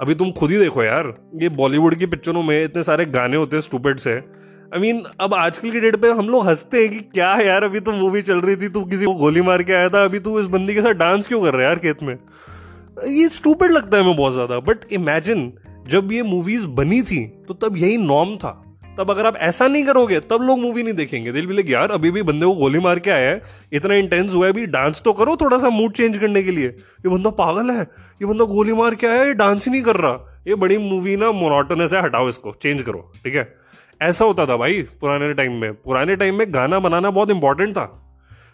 अभी 0.00 0.14
तुम 0.14 0.30
खुद 0.30 0.50
ही 0.50 0.58
देखो 0.58 0.82
यार, 0.82 1.12
ये 1.34 1.48
बॉलीवुड 1.48 1.94
की 1.94 2.06
पिक्चरों 2.06 2.42
में 2.42 2.64
इतने 2.64 2.82
सारे 2.82 3.04
गाने 3.06 3.36
होते 3.36 3.56
हैं 3.56 3.60
स्टूपेड 3.62 3.98
से। 3.98 4.12
आई 4.12 4.80
मीन 4.80 5.02
अब 5.20 5.34
आजकल 5.34 5.70
की 5.70 5.80
डेट 5.80 5.96
पे 5.96 6.10
हम 6.10 6.28
लोग 6.28 6.46
हँसते 6.46 6.80
हैं 6.80 6.88
कि 6.90 7.00
क्या 7.00 7.32
है 7.34 7.46
यार, 7.46 7.64
अभी 7.64 7.80
तो 7.80 7.92
मूवी 7.92 8.22
चल 8.22 8.40
रही 8.40 8.56
थी, 8.56 8.68
तू 8.68 8.84
किसी 8.84 9.04
को 9.04 9.14
गोली 9.14 9.42
मार 9.42 9.62
के 9.62 9.72
आया 9.72 9.88
था, 9.88 10.04
अभी 10.04 10.18
तू 10.18 10.38
इस 10.40 10.46
बंदी 10.46 10.74
के 10.74 10.82
साथ 10.82 10.94
डांस 10.94 11.28
क्यों 11.28 11.42
कर 11.42 11.52
रहा 11.52 11.62
है 11.62 11.68
यार 11.68 11.78
खेत 11.78 12.02
में? 12.02 12.16
ये 13.06 13.28
स्टूपेड 13.28 13.70
लगता 13.70 13.96
है 13.96 14.02
हमें 14.02 14.16
बहुत 14.16 14.32
ज़्यादा 14.32 14.58
बट 14.60 14.92
इमेजिन 14.92 15.52
जब 15.88 16.12
ये 16.12 16.22
मूवीज़ 16.22 16.66
बनी 16.66 17.00
थी 17.02 17.24
तो 17.48 17.54
तब 17.54 17.76
यही 17.76 17.96
नॉर्म 17.96 18.36
था। 18.36 18.60
तब 18.98 19.10
अगर 19.10 19.26
आप 19.26 19.36
ऐसा 19.36 19.66
नहीं 19.68 19.84
करोगे 19.84 20.18
तब 20.22 20.42
लोग 20.42 20.58
मूवी 20.58 20.82
नहीं 20.82 20.94
देखेंगे। 20.94 21.32
दिल 21.32 21.46
भी 21.46 21.72
यार 21.72 21.90
अभी 21.90 22.10
भी 22.10 22.22
बंदे 22.22 22.46
को 22.46 22.54
गोली 22.54 22.78
मार 22.78 22.98
के 22.98 23.10
आया 23.10 23.30
है 23.30 23.40
इतना 23.72 23.94
इंटेंस 23.94 24.34
हुआ 24.34 24.46
है 24.46 24.52
अभी 24.52 24.66
डांस 24.68 25.00
तो 25.04 25.12
करो 25.12 25.36
थोड़ा 25.36 25.58
सा 25.58 25.70
मूड 25.70 25.92
चेंज 25.92 26.18
करने 26.18 26.42
के 26.42 26.50
लिए। 26.50 26.66
ये 26.66 27.08
बंदा 27.08 27.30
पागल 27.32 27.70
है 27.70 27.80
ये 27.80 28.26
बंदा 28.26 28.44
गोली 28.44 28.72
मार 28.72 28.94
के 28.94 29.06
आया 29.06 29.22
है 29.22 29.34
डांस 29.34 29.66
ही 29.66 29.72
नहीं 29.72 29.82
कर 29.82 29.96
रहा। 29.96 30.42
ये 30.48 30.54
बड़ी 30.56 30.78
मूवी 30.80 31.16
ना 31.16 31.30
मोनोटनस 31.32 31.92
है 31.92 32.02
हटाओ 32.02 32.28
इसको 32.28 32.54
चेंज 32.62 32.82
करो 32.82 33.10
ठीक 33.24 33.34
है? 33.34 33.52
ऐसा 34.00 34.24
होता 34.24 34.46
था 34.46 34.56
भाई 34.56 34.82
पुराने 35.00 35.32
टाइम 35.34 35.52
में। 35.52 35.72
पुराने 35.74 36.16
टाइम 36.16 36.38
में 36.38 36.46
गाना 36.54 36.78
बनाना 36.80 37.10
बहुत 37.10 37.30
इंपॉर्टेंट 37.30 37.76
था। 37.76 37.86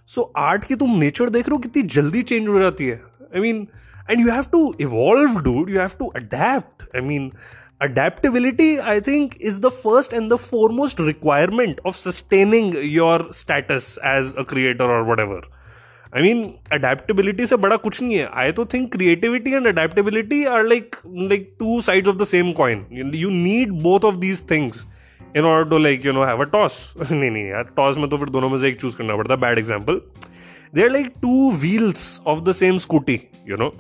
सो 0.08 0.20
so, 0.20 0.42
आर्ट 0.42 0.64
की 0.64 0.74
तुम 0.74 0.98
नेचर 0.98 1.30
देख 1.30 1.48
रहे 1.48 1.54
हो 1.54 1.58
कितनी 1.58 1.82
जल्दी 1.94 2.22
चेंज 2.22 2.48
हो 2.48 2.58
जाती 2.60 2.86
है। 2.86 3.00
I 3.34 3.40
mean 3.40 3.66
and 4.10 4.20
you 4.20 4.30
have 4.30 4.44
to 4.52 4.72
evolve 4.80 5.38
dude 5.40 5.70
you 5.70 5.78
have 5.80 5.90
to 5.98 6.06
adapt 6.16 6.96
I 6.96 7.02
mean 7.02 7.30
adaptability 7.86 8.78
i 8.80 8.98
think 9.00 9.36
is 9.50 9.60
the 9.60 9.70
first 9.70 10.12
and 10.12 10.30
the 10.30 10.38
foremost 10.38 10.98
requirement 10.98 11.78
of 11.90 11.96
sustaining 11.96 12.74
your 12.96 13.14
status 13.32 13.96
as 14.10 14.34
a 14.36 14.44
creator 14.44 14.90
or 14.98 15.02
whatever 15.04 15.40
I 16.12 16.22
mean, 16.22 16.38
adaptability 16.76 17.44
से 17.46 17.56
बड़ा 17.64 17.76
कुछ 17.82 18.00
नहीं 18.02 18.16
है 18.18 18.28
I 18.44 18.50
तो 18.52 18.64
think 18.70 18.94
creativity 18.94 19.52
and 19.58 19.68
adaptability 19.70 20.40
are 20.52 20.62
like 20.68 20.96
like 21.32 21.44
two 21.62 21.76
sides 21.88 22.08
of 22.12 22.16
the 22.22 22.26
same 22.30 22.50
coin. 22.60 22.80
You 22.90 23.30
need 23.30 23.76
both 23.84 24.06
of 24.08 24.20
these 24.24 24.40
things 24.52 24.80
in 25.34 25.44
order 25.44 25.70
to 25.70 25.78
like 25.84 26.08
you 26.08 26.14
know 26.16 26.24
have 26.30 26.42
a 26.46 26.48
toss. 26.56 26.80
नहीं 27.12 27.30
नहीं 27.30 27.44
यार 27.44 27.70
toss 27.78 27.98
में 27.98 28.08
तो 28.10 28.18
फिर 28.22 28.28
दोनों 28.38 28.48
में 28.50 28.58
से 28.58 28.68
एक 28.68 28.80
choose 28.80 28.94
करना 28.94 29.16
पड़ता 29.16 29.34
है 29.34 29.40
bad 29.46 29.62
example. 29.62 30.00
They 30.72 30.88
are 30.88 30.92
like 30.96 31.14
two 31.22 31.52
wheels 31.62 32.04
of 32.34 32.44
the 32.50 32.56
same 32.62 32.82
scooty. 32.88 33.18
You 33.52 33.60
know, 33.62 33.72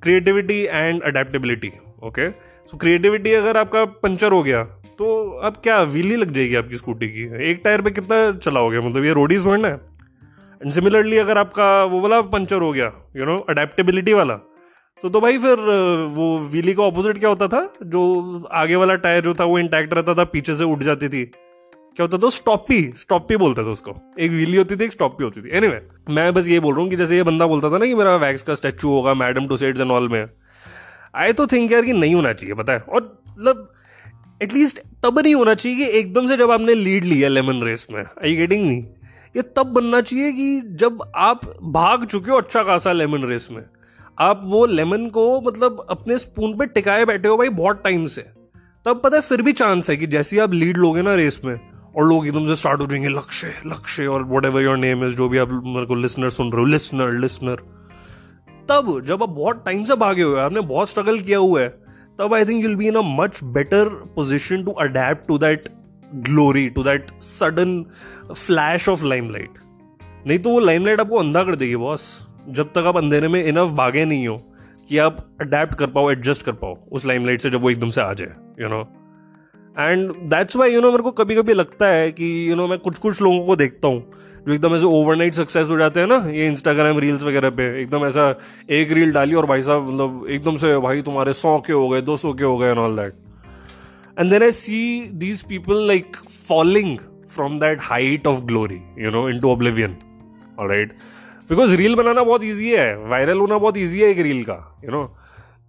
creativity 0.00 0.60
and 0.80 1.06
adaptability. 1.12 1.74
Okay. 2.02 2.32
So 2.68 2.76
creativity 2.76 3.32
अगर 3.34 3.56
आपका 3.56 3.84
पंचर 4.02 4.32
हो 4.32 4.42
गया 4.42 4.62
तो 4.98 5.06
अब 5.44 5.56
क्या 5.62 5.82
व्हीली 5.82 6.16
लग 6.16 6.32
जाएगी 6.32 6.54
आपकी 6.54 6.76
स्कूटी 6.76 7.08
की? 7.08 7.22
एक 7.50 7.60
टायर 7.64 7.80
पे 7.82 7.90
कितना 7.90 8.30
चलाओगे? 8.32 8.78
मतलब 8.78 9.04
ये 9.04 9.12
रोडीज 9.12 9.44
थोड़ा 9.46 9.68
है? 9.68 9.74
एंड 9.74 10.72
सिमिलरली 10.72 11.16
अगर 11.18 11.38
आपका 11.38 11.68
वो 11.84 12.00
वाला 12.00 12.20
पंचर 12.32 12.56
हो 12.56 12.72
गया 12.72 12.92
यू 13.16 13.24
नो 13.26 13.38
अडेप्टेबिलिटी 13.48 14.12
वाला 14.12 14.34
तो 15.02 15.08
तो 15.08 15.20
भाई 15.20 15.38
फिर 15.38 15.58
वो 16.10 16.38
व्हीली 16.40 16.74
का 16.74 16.82
ऑपोजिट 16.82 17.18
क्या 17.18 17.28
होता 17.28 17.48
था? 17.48 17.68
जो 17.82 18.44
आगे 18.52 18.76
वाला 18.76 18.94
टायर 18.96 19.22
जो 19.22 19.34
था 19.34 19.44
वो 19.44 19.58
इंटैक्ट 19.58 19.94
रहता 19.94 20.14
था 20.14 20.24
पीछे 20.24 20.54
से 20.54 20.64
उठ 20.64 20.82
जाती 20.82 21.08
थी। 21.08 21.24
क्या 21.24 22.02
होता 22.02 22.18
था? 22.18 22.28
स्टॉपी 22.30 22.80
स्टॉपी 22.96 23.36
बोलते 23.36 23.62
थे 23.62 23.70
उसको। 23.70 23.94
एक 24.20 24.30
व्हीली 24.30 24.56
होती 24.56 24.76
थी 24.76 24.84
एक 24.84 24.92
स्टॉपी 24.92 25.24
होती 25.24 25.40
थी। 25.40 25.50
एनीवे 25.50 25.76
anyway, 25.76 26.14
मैं 26.16 26.32
बस 26.34 26.48
ये 26.48 26.60
बोल 26.60 26.74
रहा 26.74 26.82
हूँ 26.82 26.90
कि 26.90 26.96
जैसे 26.96 27.16
ये 27.16 27.22
बंदा 27.22 27.46
बोलता 27.46 27.70
था 27.70 27.78
ना 27.78 27.86
कि 27.86 27.94
मेरा 27.94 28.14
वैक्स 28.16 28.42
का 28.42 28.54
स्टैचू 28.54 28.88
होगा 28.88 29.14
madam 29.14 29.46
two 29.46 29.56
sets 29.56 29.80
and 29.80 29.90
all 29.90 30.08
में। 30.08 30.24
आई 31.14 31.32
तो 31.32 31.46
थिंक 31.46 31.72
यार 31.72 31.82
कि 31.82 31.92
नहीं 31.92 32.14
होना 32.14 32.32
चाहिए, 32.32 32.54
पता 32.54 32.72
है? 32.72 32.78
और 32.78 33.22
मतलब 33.28 33.70
एटलीस्ट 34.42 34.80
तब 35.02 35.18
नहीं 35.18 35.34
होना 35.34 35.54
चाहिए 35.54 35.78
कि 35.78 35.98
एकदम 35.98 36.26
से 36.28 36.36
जब 36.36 36.50
आपने 36.50 36.74
लीड 36.74 37.04
लिया 37.04 37.28
लेमन 37.28 37.62
रेस 37.62 37.86
में 37.90 38.02
आई 38.02 38.34
गेटिंग 38.36 38.66
नहीं 38.66 38.82
ये 39.36 39.42
तब 39.56 39.66
बनना 39.66 40.00
चाहिए 40.00 40.32
कि 40.32 40.60
जब 40.80 41.02
आप 41.16 41.40
भाग 41.62 42.04
चुके 42.04 42.30
हो 42.30 42.36
अच्छा 42.36 42.62
खासा 42.62 42.92
लेमन 42.92 43.24
रेस 43.24 43.48
में, 43.52 43.62
आप 44.18 44.40
वो 44.44 44.64
लेमन 44.66 45.08
को 45.08 45.40
मतलब 45.40 45.86
अपने 45.90 46.18
स्पून 46.18 46.56
पे 46.58 46.66
टिकाए 46.66 47.04
बैठे 47.04 47.28
हो 47.28 47.36
भाई 47.36 47.48
बहुत 47.48 47.82
टाइम 47.84 48.06
से। 48.06 48.24
तब 48.86 49.00
पता 49.04 49.16
है 49.16 49.22
फिर 49.22 49.42
भी 49.42 49.52
चांस 49.52 49.90
है 49.90 49.96
कि 49.96 50.06
जैसे 50.06 50.36
ही 50.36 50.40
आप 50.40 50.52
लीड 50.52 50.76
लोगे 50.76 51.02
ना 51.02 51.14
रेस 51.14 51.40
में, 51.44 51.54
और 51.96 52.08
लोग 52.08 52.26
एकदम 52.26 52.46
से 52.46 52.56
स्टार्ट 52.56 52.80
हो 52.80 52.86
जाएँगे, 52.86 53.08
लक्ष्य 53.08 53.52
लक्ष्य 53.66 54.06
और 54.06 54.22
what 54.28 54.44
ever 54.44 54.62
your 54.62 54.76
name 54.76 55.04
is 55.06 55.14
जो 55.14 55.28
भी 55.28 55.38
आप 55.38 55.60
मेरे 55.66 55.86
को 55.86 55.94
लिसनर 55.94 56.30
सुन 56.30 56.52
रहे 56.52 56.60
हो 56.60 56.66
लिसनर 56.66 57.18
लिसनर 57.20 57.62
तब 58.70 59.00
जब 59.06 59.22
आप 59.22 59.28
बहुत 59.28 59.64
टाइम 59.64 59.84
से 59.84 59.94
भागे 59.96 60.22
हुए 60.22 60.40
आपने 60.40 60.60
बहुत 60.60 60.88
स्ट्रगल 60.88 61.20
किया 61.20 61.38
हुआ 61.38 61.60
है 61.60 61.68
तब 62.18 62.34
I 62.34 62.44
think 62.44 62.62
you'll 62.64 62.76
be 62.76 62.88
in 62.88 62.94
a 62.94 63.02
much 63.04 63.42
better 63.54 63.88
position 64.14 64.64
to 64.64 64.72
adapt 64.80 65.26
to 65.28 65.38
that 65.38 65.68
glory 66.28 66.68
to 66.70 66.82
that 66.84 67.10
sudden 67.22 67.84
flash 68.32 68.88
of 68.88 69.04
limelight 69.04 69.58
नहीं 70.26 70.38
तो 70.38 70.50
वो 70.50 70.60
लाइमलाइट 70.60 71.00
आपको 71.00 71.18
अंधा 71.18 71.42
कर 71.44 71.56
देगी 71.56 71.76
बॉस 71.76 72.06
जब 72.48 72.72
तक 72.72 72.86
आप 72.86 72.96
अंधेरे 72.96 73.28
में 73.28 73.42
इनफ 73.44 73.72
भागे 73.72 74.04
नहीं 74.04 74.26
हो 74.28 74.36
कि 74.88 74.98
आप 74.98 75.16
अडेप्ट 75.40 75.74
कर 75.74 75.86
पाओ 75.86 76.10
एडजस्ट 76.10 76.42
कर 76.42 76.52
पाओ 76.52 76.76
उस 76.92 77.04
लाइमलाइट 77.06 77.42
से 77.42 77.50
जब 77.50 77.62
वो 77.62 77.70
एकदम 77.70 77.88
से 77.88 78.00
आ 78.00 78.12
जाए 78.12 78.34
you 78.60 78.68
know 78.68 78.80
and 79.78 80.12
that's 80.30 80.56
why 80.56 80.74
you 80.74 80.80
know 80.80 80.90
मेरे 80.90 81.02
को 81.02 81.10
कभी 81.12 81.34
कभी 81.34 81.54
लगता 81.54 81.86
है 81.86 82.10
कि 82.12 82.24
यू 82.24 82.48
you 82.48 82.56
नो 82.56 82.62
know, 82.62 82.70
मैं 82.70 82.78
कुछ 82.78 82.98
कुछ 82.98 83.20
लोगों 83.22 83.46
को 83.46 83.56
देखता 83.56 83.88
हूँ 83.88 84.02
जो 84.46 84.52
एकदम 84.52 84.74
ऐसे 84.76 84.84
ओवरनाइट 84.86 85.34
सक्सेस 85.34 85.68
हो 85.68 85.76
जाते 85.78 86.00
हैं 86.00 86.06
ना, 86.06 86.16
ये 86.30 86.46
इंस्टाग्राम 86.46 86.98
रील्स 86.98 87.22
वगैरह 87.22 87.50
पे, 87.50 87.68
एकदम 87.82 88.04
ऐसा 88.06 88.28
एक 88.70 88.92
रील 88.92 89.12
डाली 89.12 89.34
और 89.34 89.46
भाई 89.46 89.62
साहब 89.62 89.88
मतलब 89.88 90.26
एकदम 90.30 90.56
से 90.56 90.76
भाई 90.78 91.02
तुम्हारे 91.02 91.32
सौ 91.32 91.58
के 91.66 91.72
हो 91.72 91.88
गए, 91.88 92.00
दो 92.02 92.16
सौ 92.16 92.32
के 92.32 92.44
हो 92.44 92.56
गए 92.58 92.70
and 92.70 92.78
all 92.78 92.96
that 92.96 93.14
and 94.18 94.30
then 94.30 94.42
I 94.42 94.52
see 94.52 94.80
these 95.14 95.42
people 95.42 95.86
like 95.86 96.16
following 96.48 96.98
from 97.34 97.58
that 97.60 97.78
height 97.82 98.26
of 98.26 98.44
glory 98.44 98.80
you 98.98 99.10
know 99.10 99.28
into 99.40 99.52
oblivion 99.52 99.96
right 100.60 100.92
because 101.50 101.74
reel 101.76 101.94
बनाना 101.94 102.22
बहुत 102.22 102.44
ईजी 102.44 102.70
है 102.70 102.96
वायरल 103.08 103.38
होना 103.38 103.58
बहुत 103.58 103.78
ईजी 103.78 104.00
है 104.00 104.10
एक 104.10 104.18
रील 104.18 104.42
का 104.44 104.58
यू 104.84 104.90
नो 104.90 105.02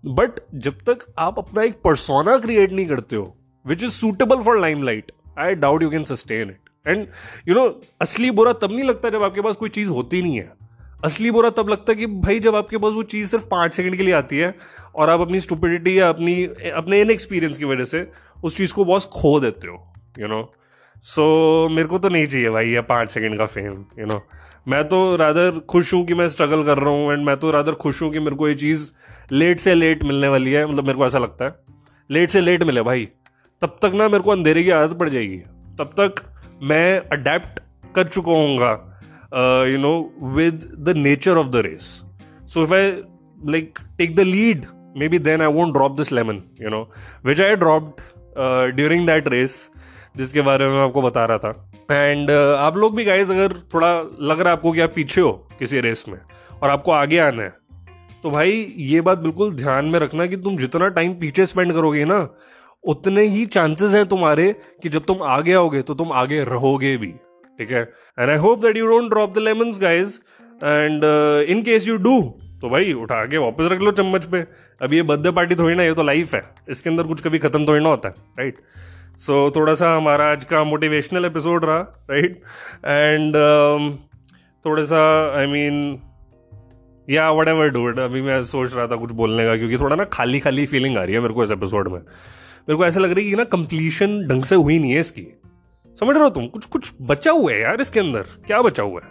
बट 0.04 0.40
जब 0.56 0.82
तक 0.90 1.06
आप 1.20 1.40
अपना 1.40 1.64
एक 1.64 1.82
परसोना 1.84 2.38
क्रिएट 2.38 2.72
नहीं 2.72 2.88
करते 2.88 3.16
हो 3.16 3.36
which 3.66 3.84
is 3.84 3.92
suitable 3.92 4.42
for 4.42 4.60
limelight 4.84 5.12
I 5.40 5.56
doubt 5.56 5.84
you 5.84 5.90
can 5.90 6.04
sustain 6.04 6.50
it 6.50 6.65
and 6.88 7.08
you 7.48 7.56
know 7.56 7.82
असली 8.02 8.32
बुरा 8.32 8.54
तब 8.54 8.72
नहीं 8.72 8.84
लगता 8.84 9.10
जब 9.10 9.24
आपके 9.24 9.42
पास 9.42 9.56
कोई 9.56 9.70
चीज़ 9.70 9.90
होती 9.90 10.22
नहीं 10.22 10.38
है। 10.38 10.52
असली 11.06 11.32
बुरा 11.32 11.50
तब 11.50 11.70
लगता 11.70 11.92
है 11.92 11.96
कि 11.96 12.06
भाई 12.06 12.40
जब 12.40 12.56
आपके 12.56 12.78
पास 12.78 12.94
वो 12.94 13.04
चीज़ 13.04 13.28
सिर्फ़ 13.28 13.46
पाँच 13.46 13.74
सेकंड 13.74 13.96
के 13.96 14.04
लिए 14.04 14.14
आती 14.14 14.38
है 14.38 14.56
और 14.96 15.10
आप 15.10 15.20
अपनी 15.20 15.40
स्टूपिडिटी 15.40 16.00
या 16.00 16.10
अपनी, 16.10 16.44
अपने 16.76 17.02
इन 17.02 17.12
एक्सपीरियंस 17.12 17.58
की 17.58 17.66
वजह 17.66 17.86
से 17.86 18.12
उस 18.44 18.58
चीज़ 18.58 18.74
को 18.74 18.86
बहुत 18.86 19.04
खो 19.04 19.40
देते 19.40 19.68
हो 19.68 19.94
यू 20.20 20.28
नो 20.28 20.54
सो 21.02 21.70
मेरे 21.70 21.88
को 21.88 22.00
तो 22.00 22.10
नहीं 22.10 22.26
चाहिए 22.26 22.50
भाई 22.50 22.70
ये 22.70 22.82
पाँच 22.82 23.12
सेकंड 23.12 23.38
का 23.38 23.46
फेम 23.46 23.86
यू 24.00 24.06
नो 24.06 24.22
मैं 24.68 24.84
तो 24.88 25.16
रादर 25.16 25.60
खुश 25.60 25.94
हूँ 25.94 26.06
कि 26.06 26.14
मैं 26.14 26.30
स्ट्रगल 26.30 26.64
कर 26.64 26.78
रहा 26.78 26.90
हूँ 26.90 27.14
एंड 27.14 27.26
मैं 27.26 27.38
तो 27.38 27.52
रादर 27.52 27.72
खुश 27.72 28.02
हूँ 28.02 28.12
कि 28.12 28.20
मेरे 28.20 28.36
को 28.36 28.50
ये 28.50 28.56
चीज़ 28.56 28.92
लेट 29.32 29.60
से 29.60 29.76
लेट 29.76 30.04
मिलने 30.04 30.28
वाली 30.28 30.52
है। 30.52 30.66
मतलब 30.66 30.88
मेरे 30.88 30.98
को 30.98 31.06
ऐसा 31.06 31.18
लगता 31.18 31.46
है। 31.46 31.56
लेट 32.10 32.30
से 32.30 32.42
लेट 32.42 32.64
मिले 32.64 32.82
भाई। 32.82 33.10
तब 33.62 33.78
तक 33.82 33.92
ना 33.96 34.08
मेरे 34.08 34.20
को 34.20 34.32
अंधेरे 34.32 34.64
की 34.64 34.70
आदत 34.70 34.98
पड़ 34.98 35.10
जाएगी। 35.10 35.38
तब 35.80 35.94
तक 36.00 36.35
मैं 36.64 37.00
अडेप्ट 37.00 37.60
कर 37.96 38.08
चुका 38.08 38.32
हूँ 38.32 38.52
you 39.68 39.78
know 39.78 40.14
with 40.22 40.72
the 40.80 40.90
nature 40.90 41.38
of 41.38 41.48
the 41.48 41.56
race 41.56 42.04
so 42.46 42.64
if 42.64 42.74
I 42.74 42.92
like 43.46 43.80
take 43.98 44.16
the 44.16 44.20
lead 44.20 44.66
maybe 45.08 45.20
then 45.20 45.42
I 45.42 45.48
won't 45.48 45.74
drop 45.74 45.92
this 45.92 46.12
lemon 46.12 46.44
you 46.62 46.70
know 46.70 46.92
which 47.26 47.42
I 47.42 47.56
dropped 47.56 47.92
during 48.76 49.08
that 49.08 49.28
race 49.28 49.72
जिसके 50.18 50.42
बारे 50.42 50.66
में 50.66 50.72
मैं 50.72 50.84
आपको 50.84 51.02
बता 51.02 51.26
रहा 51.26 51.38
था। 51.38 51.72
एंड 51.92 52.30
uh, 52.30 52.56
आप 52.58 52.78
लोग 52.78 52.96
भी 52.96 53.04
गाइज़ 53.04 53.34
अगर 53.34 53.54
थोड़ा 53.54 53.94
लग 54.22 54.40
रहा 54.40 54.50
है 54.50 54.54
आपको 54.54 54.72
कि 54.72 54.80
आप 54.80 54.92
पीछे 54.96 55.22
हो 55.22 55.32
किसी 55.60 55.80
रेस 55.80 56.06
में 56.08 56.20
और 56.64 56.70
आपको 56.70 56.92
आगे 56.92 57.18
आना 57.18 57.44
है 57.44 57.54
तो 58.24 58.32
भाई 58.32 58.74
ये 58.78 59.02
बात 59.02 59.18
बिल्कुल 59.18 59.52
ध्यान 59.52 59.86
में 59.86 60.00
रखना 60.00 60.26
कि 60.26 60.38
तुम 60.38 60.58
जितना 60.58 60.88
टाइम 60.88 61.14
पीछे 61.14 61.46
स्पेंड 61.46 61.74
करोगे 61.74 62.06
ना 62.06 62.36
उतने 62.86 63.22
ही 63.28 63.46
चांसेस 63.48 63.94
हैं 63.94 64.06
तुम्हारे 64.06 64.52
कि 64.84 64.90
जब 64.90 65.06
तुम 65.06 65.24
आगे 65.24 65.54
आओगे 65.54 65.82
तो 65.82 65.94
तुम 65.94 66.12
आगे 66.14 66.44
रहोगे 66.44 66.96
भी। 66.98 67.12
ठीक 67.60 67.72
है? 67.72 67.82
And 68.20 68.30
I 68.30 68.38
hope 68.38 68.62
that 68.62 68.78
you 68.78 68.88
don't 68.88 69.10
drop 69.10 69.34
the 69.36 69.38
lemons 69.40 69.80
guys 69.82 70.18
and 70.64 71.04
in 71.50 71.64
case 71.64 71.88
you 71.88 71.98
do 72.00 72.20
तो 72.62 72.70
भाई 72.70 72.94
उठा 72.94 73.26
के 73.26 73.38
वापस 73.38 73.72
रख 73.72 73.82
लो 73.82 73.92
चम्मच 73.92 74.26
पे। 74.26 74.46
अभी 74.82 74.96
ये 74.96 75.02
बर्थडे 75.04 75.32
पार्टी 75.32 75.56
थोड़ी 75.56 75.76
ना 75.76 75.84
ये 75.84 75.94
तो 75.94 76.04
लाइफ 76.04 76.34
है। 76.36 76.42
इसके 76.70 76.90
अंदर 76.90 77.04
कुछ 77.04 77.22
कभी 77.22 77.40
खत्म 77.40 77.68
थोड़ी 77.68 77.84
ना 77.84 77.90
होता 77.90 78.10
है 78.10 78.16
राइट 78.40 78.58
सो 79.18 79.48
so, 79.48 79.56
थोड़ा 79.56 79.76
सा 79.76 79.96
हमारा 79.96 80.32
आज 80.32 80.44
का 80.44 80.64
मोटिवेशनल 80.64 81.26
एपिसोड 81.26 81.66
रहा 81.66 82.06
राइट 82.10 82.42
एंड 82.86 83.36
um, 83.36 83.92
थोड़ा 84.66 84.84
सा 84.84 85.02
आई 85.40 85.46
मीन 85.48 86.00
या 87.08 87.30
वट 87.32 87.48
एवर 87.48 87.70
डू 87.70 87.90
इट 87.90 88.00
अभी 88.00 88.22
मैं 88.22 88.44
सोच 88.46 88.74
रहा 88.74 88.88
था 88.88 88.96
कुछ 88.96 89.12
बोलने 89.12 89.46
का 89.46 89.56
क्योंकि 89.58 89.78
थोड़ा 89.78 89.96
ना 89.96 90.04
खाली 90.14 90.40
खाली 90.40 90.66
फीलिंग 90.66 90.98
आ 90.98 91.04
रही 91.04 91.16
है 91.16 91.20
मेरे 91.22 91.34
को 91.34 91.44
इस 91.44 91.52
एपिसोड 91.52 91.88
में। 91.88 92.00
मेरे 92.70 92.78
को 92.78 92.86
ऐसा 92.86 93.00
लग 93.00 93.12
रहा 93.12 93.20
है 93.20 93.30
कि 93.30 93.36
ना 93.36 93.44
कंप्लीशन 93.44 94.28
ढंग 94.28 94.44
से 94.44 94.56
हुई 94.56 94.80
नहीं 94.80 94.92
है 94.92 95.00
इसकी। 95.00 95.42
समझ 96.00 96.16
रहे 96.16 96.24
हो 96.24 96.30
तुम? 96.30 96.48
कुछ 96.48 96.66
कुछ 96.66 96.94
बचा 97.02 97.32
हुआ 97.32 97.52
है 97.52 97.62
यार 97.62 97.82
इसके 97.82 98.00
अंदर। 98.00 98.22
क्या 98.22 98.62
बचा 98.62 98.84
हुआ 98.84 99.02
है? 99.02 99.08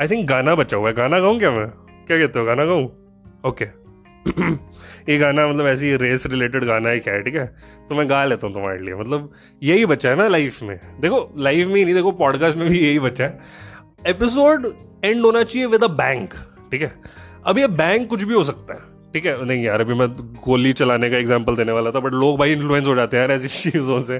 आई 0.00 0.08
थिंक 0.08 0.28
गाना 0.28 0.54
बचा 0.54 0.76
हुआ 0.76 0.88
है। 0.88 0.94
गाना 0.94 1.20
गाऊं 1.20 1.38
क्या 1.38 1.50
मैं? 1.50 1.66
क्या 2.06 2.18
कहते 2.18 2.38
हो? 2.38 2.44
गाना 2.44 2.64
गाऊं? 2.64 2.88
ओके 3.46 3.64
ये 5.08 5.18
गाना 5.18 5.48
मतलब 5.48 5.66
ऐसी 5.66 5.96
रेस 5.96 6.26
रिलेटेड 6.26 6.64
गाना 6.64 6.90
ही 6.90 7.00
क्या 7.00 7.14
है 7.14 7.22
ठीक 7.22 7.34
है? 7.34 7.46
तो 7.88 7.94
मैं 7.94 8.10
गा 8.10 8.24
लेता 8.24 8.46
हूँ 8.46 8.54
तुम्हारे 8.54 8.78
लिए। 8.78 8.94
मतलब 8.94 9.32
यही 9.62 9.86
बचा 9.86 10.10
है 10.10 10.16
ना 10.16 10.28
लाइफ 10.28 10.62
में। 10.62 10.80
देखो 11.00 11.34
लाइफ 11.38 11.68
में 11.68 11.74
ही 11.74 11.84
नहीं, 11.84 11.94
देखो 11.94 12.12
पॉडकास्ट 12.12 12.56
में 12.56 12.68
भी 12.68 12.78
यही 12.78 12.98
बचा 12.98 13.24
है। 13.24 13.38
एपिसोड 14.06 14.66
एंड 15.04 15.20
होना 15.20 15.42
चाहिए 15.42 15.66
विद 15.66 15.84
अ 15.84 15.88
बैंक 15.88 16.34
ठीक 16.70 16.82
है? 16.82 16.92
अब 17.46 17.58
ये 17.58 17.66
बैंक 17.66 18.08
कुछ 18.08 18.22
भी 18.22 18.34
हो 18.34 18.44
सकता 18.44 18.74
है। 18.74 18.91
ठीक 19.14 19.26
है, 19.26 19.44
नहीं 19.44 19.64
यार, 19.64 19.80
अभी 19.80 19.94
मैं 19.94 20.08
गोली 20.44 20.72
चलाने 20.72 21.10
का 21.10 21.16
एग्ज़ाम्पल 21.16 21.56
देने 21.56 21.72
वाला 21.72 21.90
था 21.90 22.00
बट 22.00 22.12
लोग 22.14 22.38
भाई 22.38 22.52
इन्फ्लुएंस 22.52 22.86
हो 22.86 22.94
जाते 22.94 23.16
हैं 23.16 23.22
यार 23.22 23.32
ऐसी 23.32 23.48
चीज़ों 23.70 23.98
से। 24.02 24.18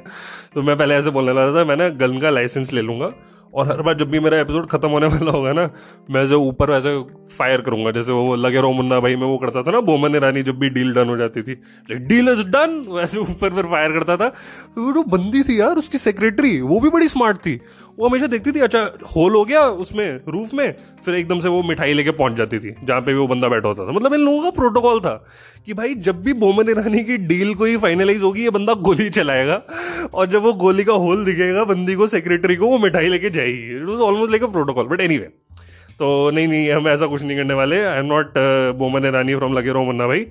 तो 0.55 0.63
मैं 0.63 0.77
पहले 0.77 0.95
ऐसे 0.95 1.11
बोलने 1.11 1.33
वाला 1.33 1.61
था 1.61 1.65
मैं 1.65 1.77
ना 1.77 1.89
गन 1.89 2.19
का 2.21 2.31
लाइसेंस 2.31 2.73
ले 2.73 2.83
लूँगा 2.83 3.13
और 3.53 3.67
हर 3.69 3.81
बार 3.83 3.95
जब 3.95 4.11
भी 4.11 4.21
मेरा 4.21 4.39
एपिसोड 4.41 4.67
खत्म 4.67 4.89
होने 4.89 5.07
वाला 5.07 5.31
होगा 5.31 5.53
ना, 5.53 5.69
मैं 6.11 6.27
जो 6.27 6.41
ऊपर 6.43 6.71
ऐसे 6.73 6.97
फायर 7.37 7.61
करूँगा, 7.61 7.91
जैसे 7.91 8.13
वो 8.13 8.37
लगे 8.37 8.61
रो 8.61 8.71
मुन्ना 8.73 9.01
भाई 9.01 9.17
मैं 9.17 9.27
वो 9.27 9.37
करता 9.39 9.63
था 9.63 9.71
ना, 9.71 9.81
बोमन 9.81 10.17
ईरानी 10.17 10.43
जब 10.43 10.59
भी 10.59 10.69
डील 10.71 10.93
डन 10.95 11.09
हो 11.09 11.17
जाती 11.17 11.43
थी 11.43 11.55
डील 11.91 12.29
इज़ 12.29 12.43
डन 12.49 12.85
वैसे 12.89 13.19
ऊपर 13.19 13.51
पर 13.51 13.67
फायर 13.71 13.93
करता 13.93 14.17
था। 14.17 14.27
वो 14.79 14.93
जो 14.93 15.03
बंदी 15.07 15.43
थी 15.43 15.61
यार, 15.61 15.77
उसकी 15.77 15.99
सेक्रेटरी 15.99 16.61
वो 16.63 16.81
भी 16.81 16.91
बड़ी 16.91 17.09
स्मार्ट 17.09 17.39
थी। 17.39 17.61
वो 17.99 18.09
हमेशा 18.09 18.27
देखती 18.27 18.53
थी 18.53 18.61
अच्छा 18.61 18.81
होल 19.17 19.35
हो 19.35 19.45
गया 19.45 19.63
उसमें 19.85 20.21
रूफ 20.29 20.55
में, 20.55 20.75
फिर 21.05 21.15
एकदम 21.15 21.41
से 21.41 21.49
वो 21.49 21.63
मिठाई 21.63 21.93
लेके 21.95 22.11
पहुँच 22.13 22.33
जाती 22.33 22.59
थी, 22.59 22.75
जहाँ 22.85 23.01
पे 23.01 23.13
भी 23.13 23.19
वो 23.19 23.27
बंदा 23.27 23.49
बैठा 23.49 23.69
होता 23.69 23.87
था। 23.87 23.93
मतलब 23.93 24.15
इन 24.15 24.21
लोगों 24.21 24.43
का 24.43 24.51
प्रोटोकॉल 24.51 24.82
था 25.01 25.15
कि 25.67 25.75
भाई 25.75 25.95
जब 26.07 26.23
भी 26.23 26.33
बोमन 26.35 26.71
ईरानी 26.71 27.03
की 27.05 27.17
डील 27.27 27.55
कोई 27.55 27.77
फाइनलाइज 27.77 28.23
होगी, 28.23 28.43
ये 28.43 28.51
बंदा 28.51 28.75
गोली 28.87 29.09
चलाएगा 29.11 29.61
और 30.15 30.27
जब 30.27 30.43
वो 30.43 30.53
गोली 30.63 30.85
का 30.85 30.93
होल 30.95 31.25
दिखेगा, 31.25 31.65
बंदी 31.65 31.95
को 31.95 32.07
सेक्रेटरी 32.07 32.57
को, 32.57 32.69
वो 32.69 32.79
मिठाई 32.79 33.09
लेके 33.09 33.31
जाएगी। 33.31 33.77
It 33.77 33.85
was 33.89 34.01
almost 34.01 34.31
like 34.31 34.43
a 34.43 34.47
protocol 34.49 34.87
but 34.87 35.01
any 35.01 35.19
तो 35.99 36.31
नहीं 36.31 36.47
नहीं, 36.49 36.71
हम 36.71 36.89
ऐसा 36.89 37.07
कुछ 37.07 37.23
नहीं 37.23 37.37
करने 37.37 37.55
वाले। 37.55 37.83
I 37.85 37.99
am 37.99 38.07
not 38.07 38.33
Boman 38.79 39.07
Irani 39.07 39.35
from 39.37 39.53
Lage 39.55 39.73
Raho 39.73 39.85
Munna 39.85 40.07
Bhai. 40.07 40.27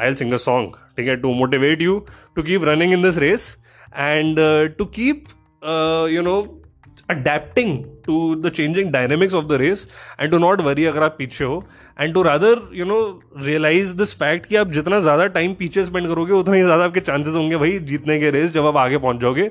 I'll 0.06 0.14
sing 0.14 0.32
a 0.32 0.36
song 0.38 0.72
ठीक 0.96 1.06
है? 1.08 1.16
To 1.16 1.32
motivate 1.34 1.82
you 1.82 1.98
to 2.36 2.42
keep 2.42 2.64
running 2.64 2.92
in 2.92 3.02
this 3.02 3.18
race 3.18 3.56
and 3.96 4.38
to 4.78 4.84
keep 4.96 5.24
you 6.12 6.22
know 6.22 6.40
adapting 7.10 7.84
to 8.06 8.34
the 8.34 8.50
changing 8.50 8.90
dynamics 8.90 9.34
of 9.34 9.44
the 9.44 9.52
race 9.52 9.88
and 10.20 10.30
to 10.30 10.38
not 10.38 10.60
worry 10.60 10.84
अगर 10.84 11.02
आप 11.02 11.14
पीछे 11.18 11.44
हो 11.44 11.64
and 12.00 12.14
to 12.14 12.22
rather 12.22 12.70
you 12.72 12.84
know 12.84 13.20
realise 13.38 13.96
this 13.96 14.14
fact 14.14 14.46
कि 14.46 14.56
आप 14.56 14.68
जितना 14.68 15.00
ज़्यादा 15.00 15.26
time 15.26 15.54
पीछे 15.54 15.84
spend 15.84 16.08
करोगे 16.08 16.32
उतना 16.32 16.54
ही 16.54 16.62
ज़्यादा 16.62 16.84
आपके 16.84 17.00
चांसेस 17.00 17.34
होंगे 17.34 17.56
भाई 17.56 17.78
जीतने 17.78 18.20
के 18.20 18.30
रेस 18.30 18.52
जब 18.52 18.66
आप 18.66 18.76
आगे 18.76 18.98
पहुँच 18.98 19.20
जाओगे 19.20 19.50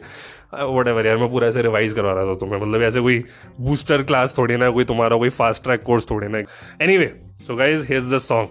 वट 0.53 0.87
एवर 0.87 1.05
यार 1.05 1.17
मैं 1.17 1.31
पूरा 1.31 1.47
ऐसे 1.47 1.61
रिवाइज 1.61 1.93
करवा 1.93 2.13
रहा 2.13 2.25
था 2.25 2.35
तुम्हें 2.35 2.61
मतलब 2.61 2.81
ऐसे 2.81 3.01
कोई 3.01 3.23
बूस्टर 3.61 4.03
क्लास 4.03 4.35
थोड़ी 4.37 4.57
ना 4.57 4.69
कोई 4.69 4.85
तुम्हारा 4.85 5.17
कोई 5.17 5.29
फास्ट 5.29 5.63
ट्रैक 5.63 5.83
कोर्स 5.83 6.09
थोड़ी 6.09 6.27
ना 6.27 6.37
anyway 6.97 7.21
so 7.47 7.55
guys 7.55 7.93
here's 7.93 8.13
the 8.13 8.17
song 8.17 8.49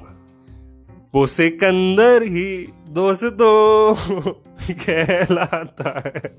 वो 1.15 1.27
सिकंदर 1.27 2.23
ही 2.23 2.67
दोस्तों 2.89 3.95
कहलाता 4.71 6.03
है। 6.07 6.37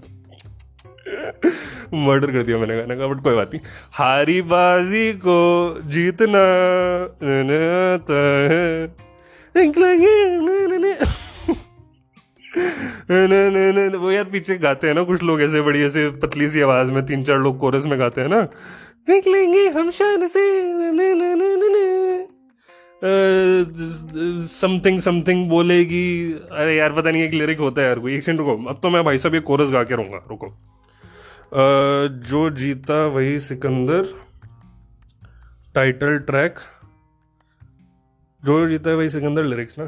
मर्डर 1.94 2.32
कर 2.32 2.44
दिया 2.44 2.58
मैंने 2.58 2.76
गाना 2.76 2.96
का 2.96 3.08
बट 3.08 3.24
कोई 3.24 3.36
बात 3.36 3.54
नहीं। 3.54 3.62
हारी 3.92 4.42
बाजी 4.44 5.12
को 5.26 5.80
जीतना 5.86 6.44
वो 13.98 14.12
यार 14.12 14.24
पीछे 14.24 14.56
गाते 14.58 14.88
हैं 14.88 14.94
ना 14.96 15.04
कुछ 15.04 15.24
लोग 15.24 15.42
ऐसे 15.42 15.62
बड़ी, 15.62 15.82
ऐसे 15.84 16.10
पतली 16.24 16.50
सी 16.50 16.62
आवाज़ 16.62 16.92
में, 16.92 17.06
तीन 17.06 17.24
चार 17.24 17.38
लोग 17.38 17.58
कोरस 17.60 17.86
में 17.86 18.00
गाते 18.00 18.22
हैं 18.22 18.28
ना। 18.28 18.42
निकलेंगे 19.10 19.68
हम 19.70 19.92
शान 19.92 20.28
से 20.28 20.44
समथिंग 24.48 25.00
समथिंग 25.00 25.50
बोलेगी। 25.50 26.32
अरे 26.52 26.76
यार, 26.76 26.94
पता 26.94 27.12
नहीं 27.12 27.24
एक 27.24 27.34
लिरिक 27.34 27.60
होता 27.60 27.82
है 27.82 27.88
यार, 27.88 28.00
कोई। 28.00 28.16
एक 28.16 28.24
सेकंड 28.24 28.40
रुको, 28.40 28.56
अब 28.66 28.80
तो 28.84 28.90
मैं 28.90 29.04
भाई 29.04 29.18
साहब 29.18 29.36
ये 29.36 29.40
कोरस 29.42 29.70
गा 29.70 29.84
के 29.84 29.96
रहूँगा, 29.96 30.26
रुको। 30.30 30.48
जो 31.56 32.50
जीता 32.50 33.06
वही 33.06 33.38
सिकंदर। 33.40 34.06
टाइटल 35.76 36.18
ट्रैक 36.20 36.60
जो 38.44 38.68
जीता 38.68 38.90
है 38.90 38.96
वही 38.96 39.10
सिकंदर 39.10 39.44
लिरिक्स 39.44 39.80
ना। 39.80 39.86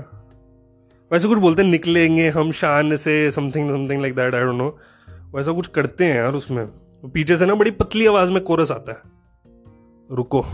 वैसे 1.11 1.27
कुछ 1.27 1.39
बोलते 1.39 1.63
निकलेंगे 1.63 2.29
हम 2.29 2.51
शान 2.51 2.95
से 2.95 3.31
something 3.31 3.69
something 3.69 4.01
like 4.01 4.15
that 4.15 4.35
I 4.35 4.41
don't 4.41 4.57
know 4.57 4.77
वैसा 5.35 5.51
कुछ 5.51 5.67
करते 5.67 6.05
हैं 6.05 6.15
यार 6.15 6.33
उसमें। 6.33 6.65
पीछे 7.13 7.37
से 7.37 7.45
ना 7.45 7.55
बड़ी 7.55 7.71
पतली 7.71 8.05
आवाज़ 8.05 8.31
में 8.31 8.43
कोरस 8.43 8.71
आता 8.71 8.91
है। 8.91 9.01
रुको। 10.11 10.45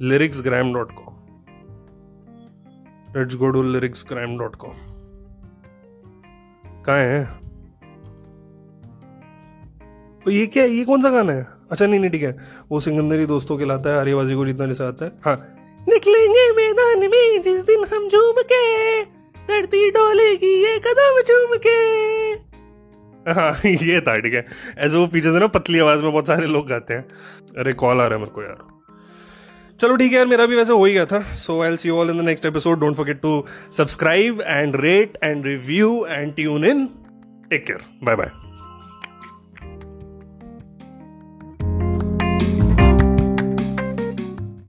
Lyricsgram 0.42 0.72
dot 0.74 0.92
com 0.92 1.14
let's 3.16 3.36
go 3.36 3.50
to 3.50 3.62
lyricsgram 4.08 4.38
dot 4.38 4.56
com 4.56 4.76
कहा 6.82 6.96
है? 6.96 7.51
तो 10.24 10.30
ये 10.30 10.46
क्या 10.46 10.64
ये 10.64 10.84
कौन 10.84 11.02
सा 11.02 11.10
गाना 11.10 11.32
है? 11.32 11.46
अच्छा 11.70 11.86
नहीं 11.86 12.00
नहीं, 12.00 12.10
ठीक 12.10 12.22
है। 12.22 12.36
वो 12.70 12.80
सिंगंदरी 12.80 13.26
दोस्तों 13.26 13.58
के 13.58 13.64
लाता 13.64 13.90
है 13.90 14.00
आर्यबाजी 14.00 14.34
को 14.34 14.46
जितना 14.46 14.66
जैसे 14.66 14.84
आता 14.84 15.04
है। 15.04 15.12
हाँ। 15.24 15.56
निकलेंगे 15.88 16.50
मैदान 16.52 17.10
में, 17.10 17.42
जिस 17.42 17.60
दिन 17.60 17.84
हम 17.84 18.08
झूम 18.08 18.42
के 18.52 19.02
धरती 19.48 19.90
डोलेगी 19.90 20.64
ये 20.64 20.78
कदम 20.78 21.22
झूम 21.22 21.56
के 21.66 21.76
हाँ 23.30 23.52
ये 23.66 24.00
था, 24.00 24.18
ठीक 24.18 24.34
है। 24.34 24.46
ऐसे 24.78 24.96
वो 24.96 25.06
पीछे 25.06 25.32
से 25.32 25.38
ना 25.38 25.46
पतली 25.46 25.78
आवाज़ 25.78 26.02
में 26.02 26.12
बहुत 26.12 26.26
सारे 26.26 26.46
लोग 26.46 26.68
गाते 26.68 26.94
हैं। 26.94 27.02
अरे, 27.58 27.72
कॉल 27.72 28.00
आ 28.00 28.06
रहा 28.06 28.14
है 28.14 28.18
मेरे 28.18 28.30
को, 28.30 28.42
यार। 28.42 28.58
चलो, 29.80 29.96
ठीक 29.96 30.12
है, 30.12 30.18
यार, 30.18 30.26
मेरा 30.26 30.46
भी 30.46 30.56
वैसे 30.56 30.72
हो 30.72 30.84
ही 30.84 30.92
गया 30.92 31.06
था। 31.06 31.20
So 31.20 31.62
I 31.62 31.76
see 31.76 31.90
all 31.90 32.10
in 32.10 32.18
the 32.18 32.20
next 32.20 32.46
episode 32.46 32.80
don't 32.80 32.96
forget 32.96 33.20
to 33.20 33.44
subscribe 33.72 34.40
and 34.40 34.76
rate 34.76 35.18
and 35.24 35.46
review 35.46 36.06
and 36.10 36.34
tune 36.34 36.64
in 36.64 36.86
take 37.50 37.66
care 37.66 37.80
bye 38.04 38.16
bye 38.16 38.41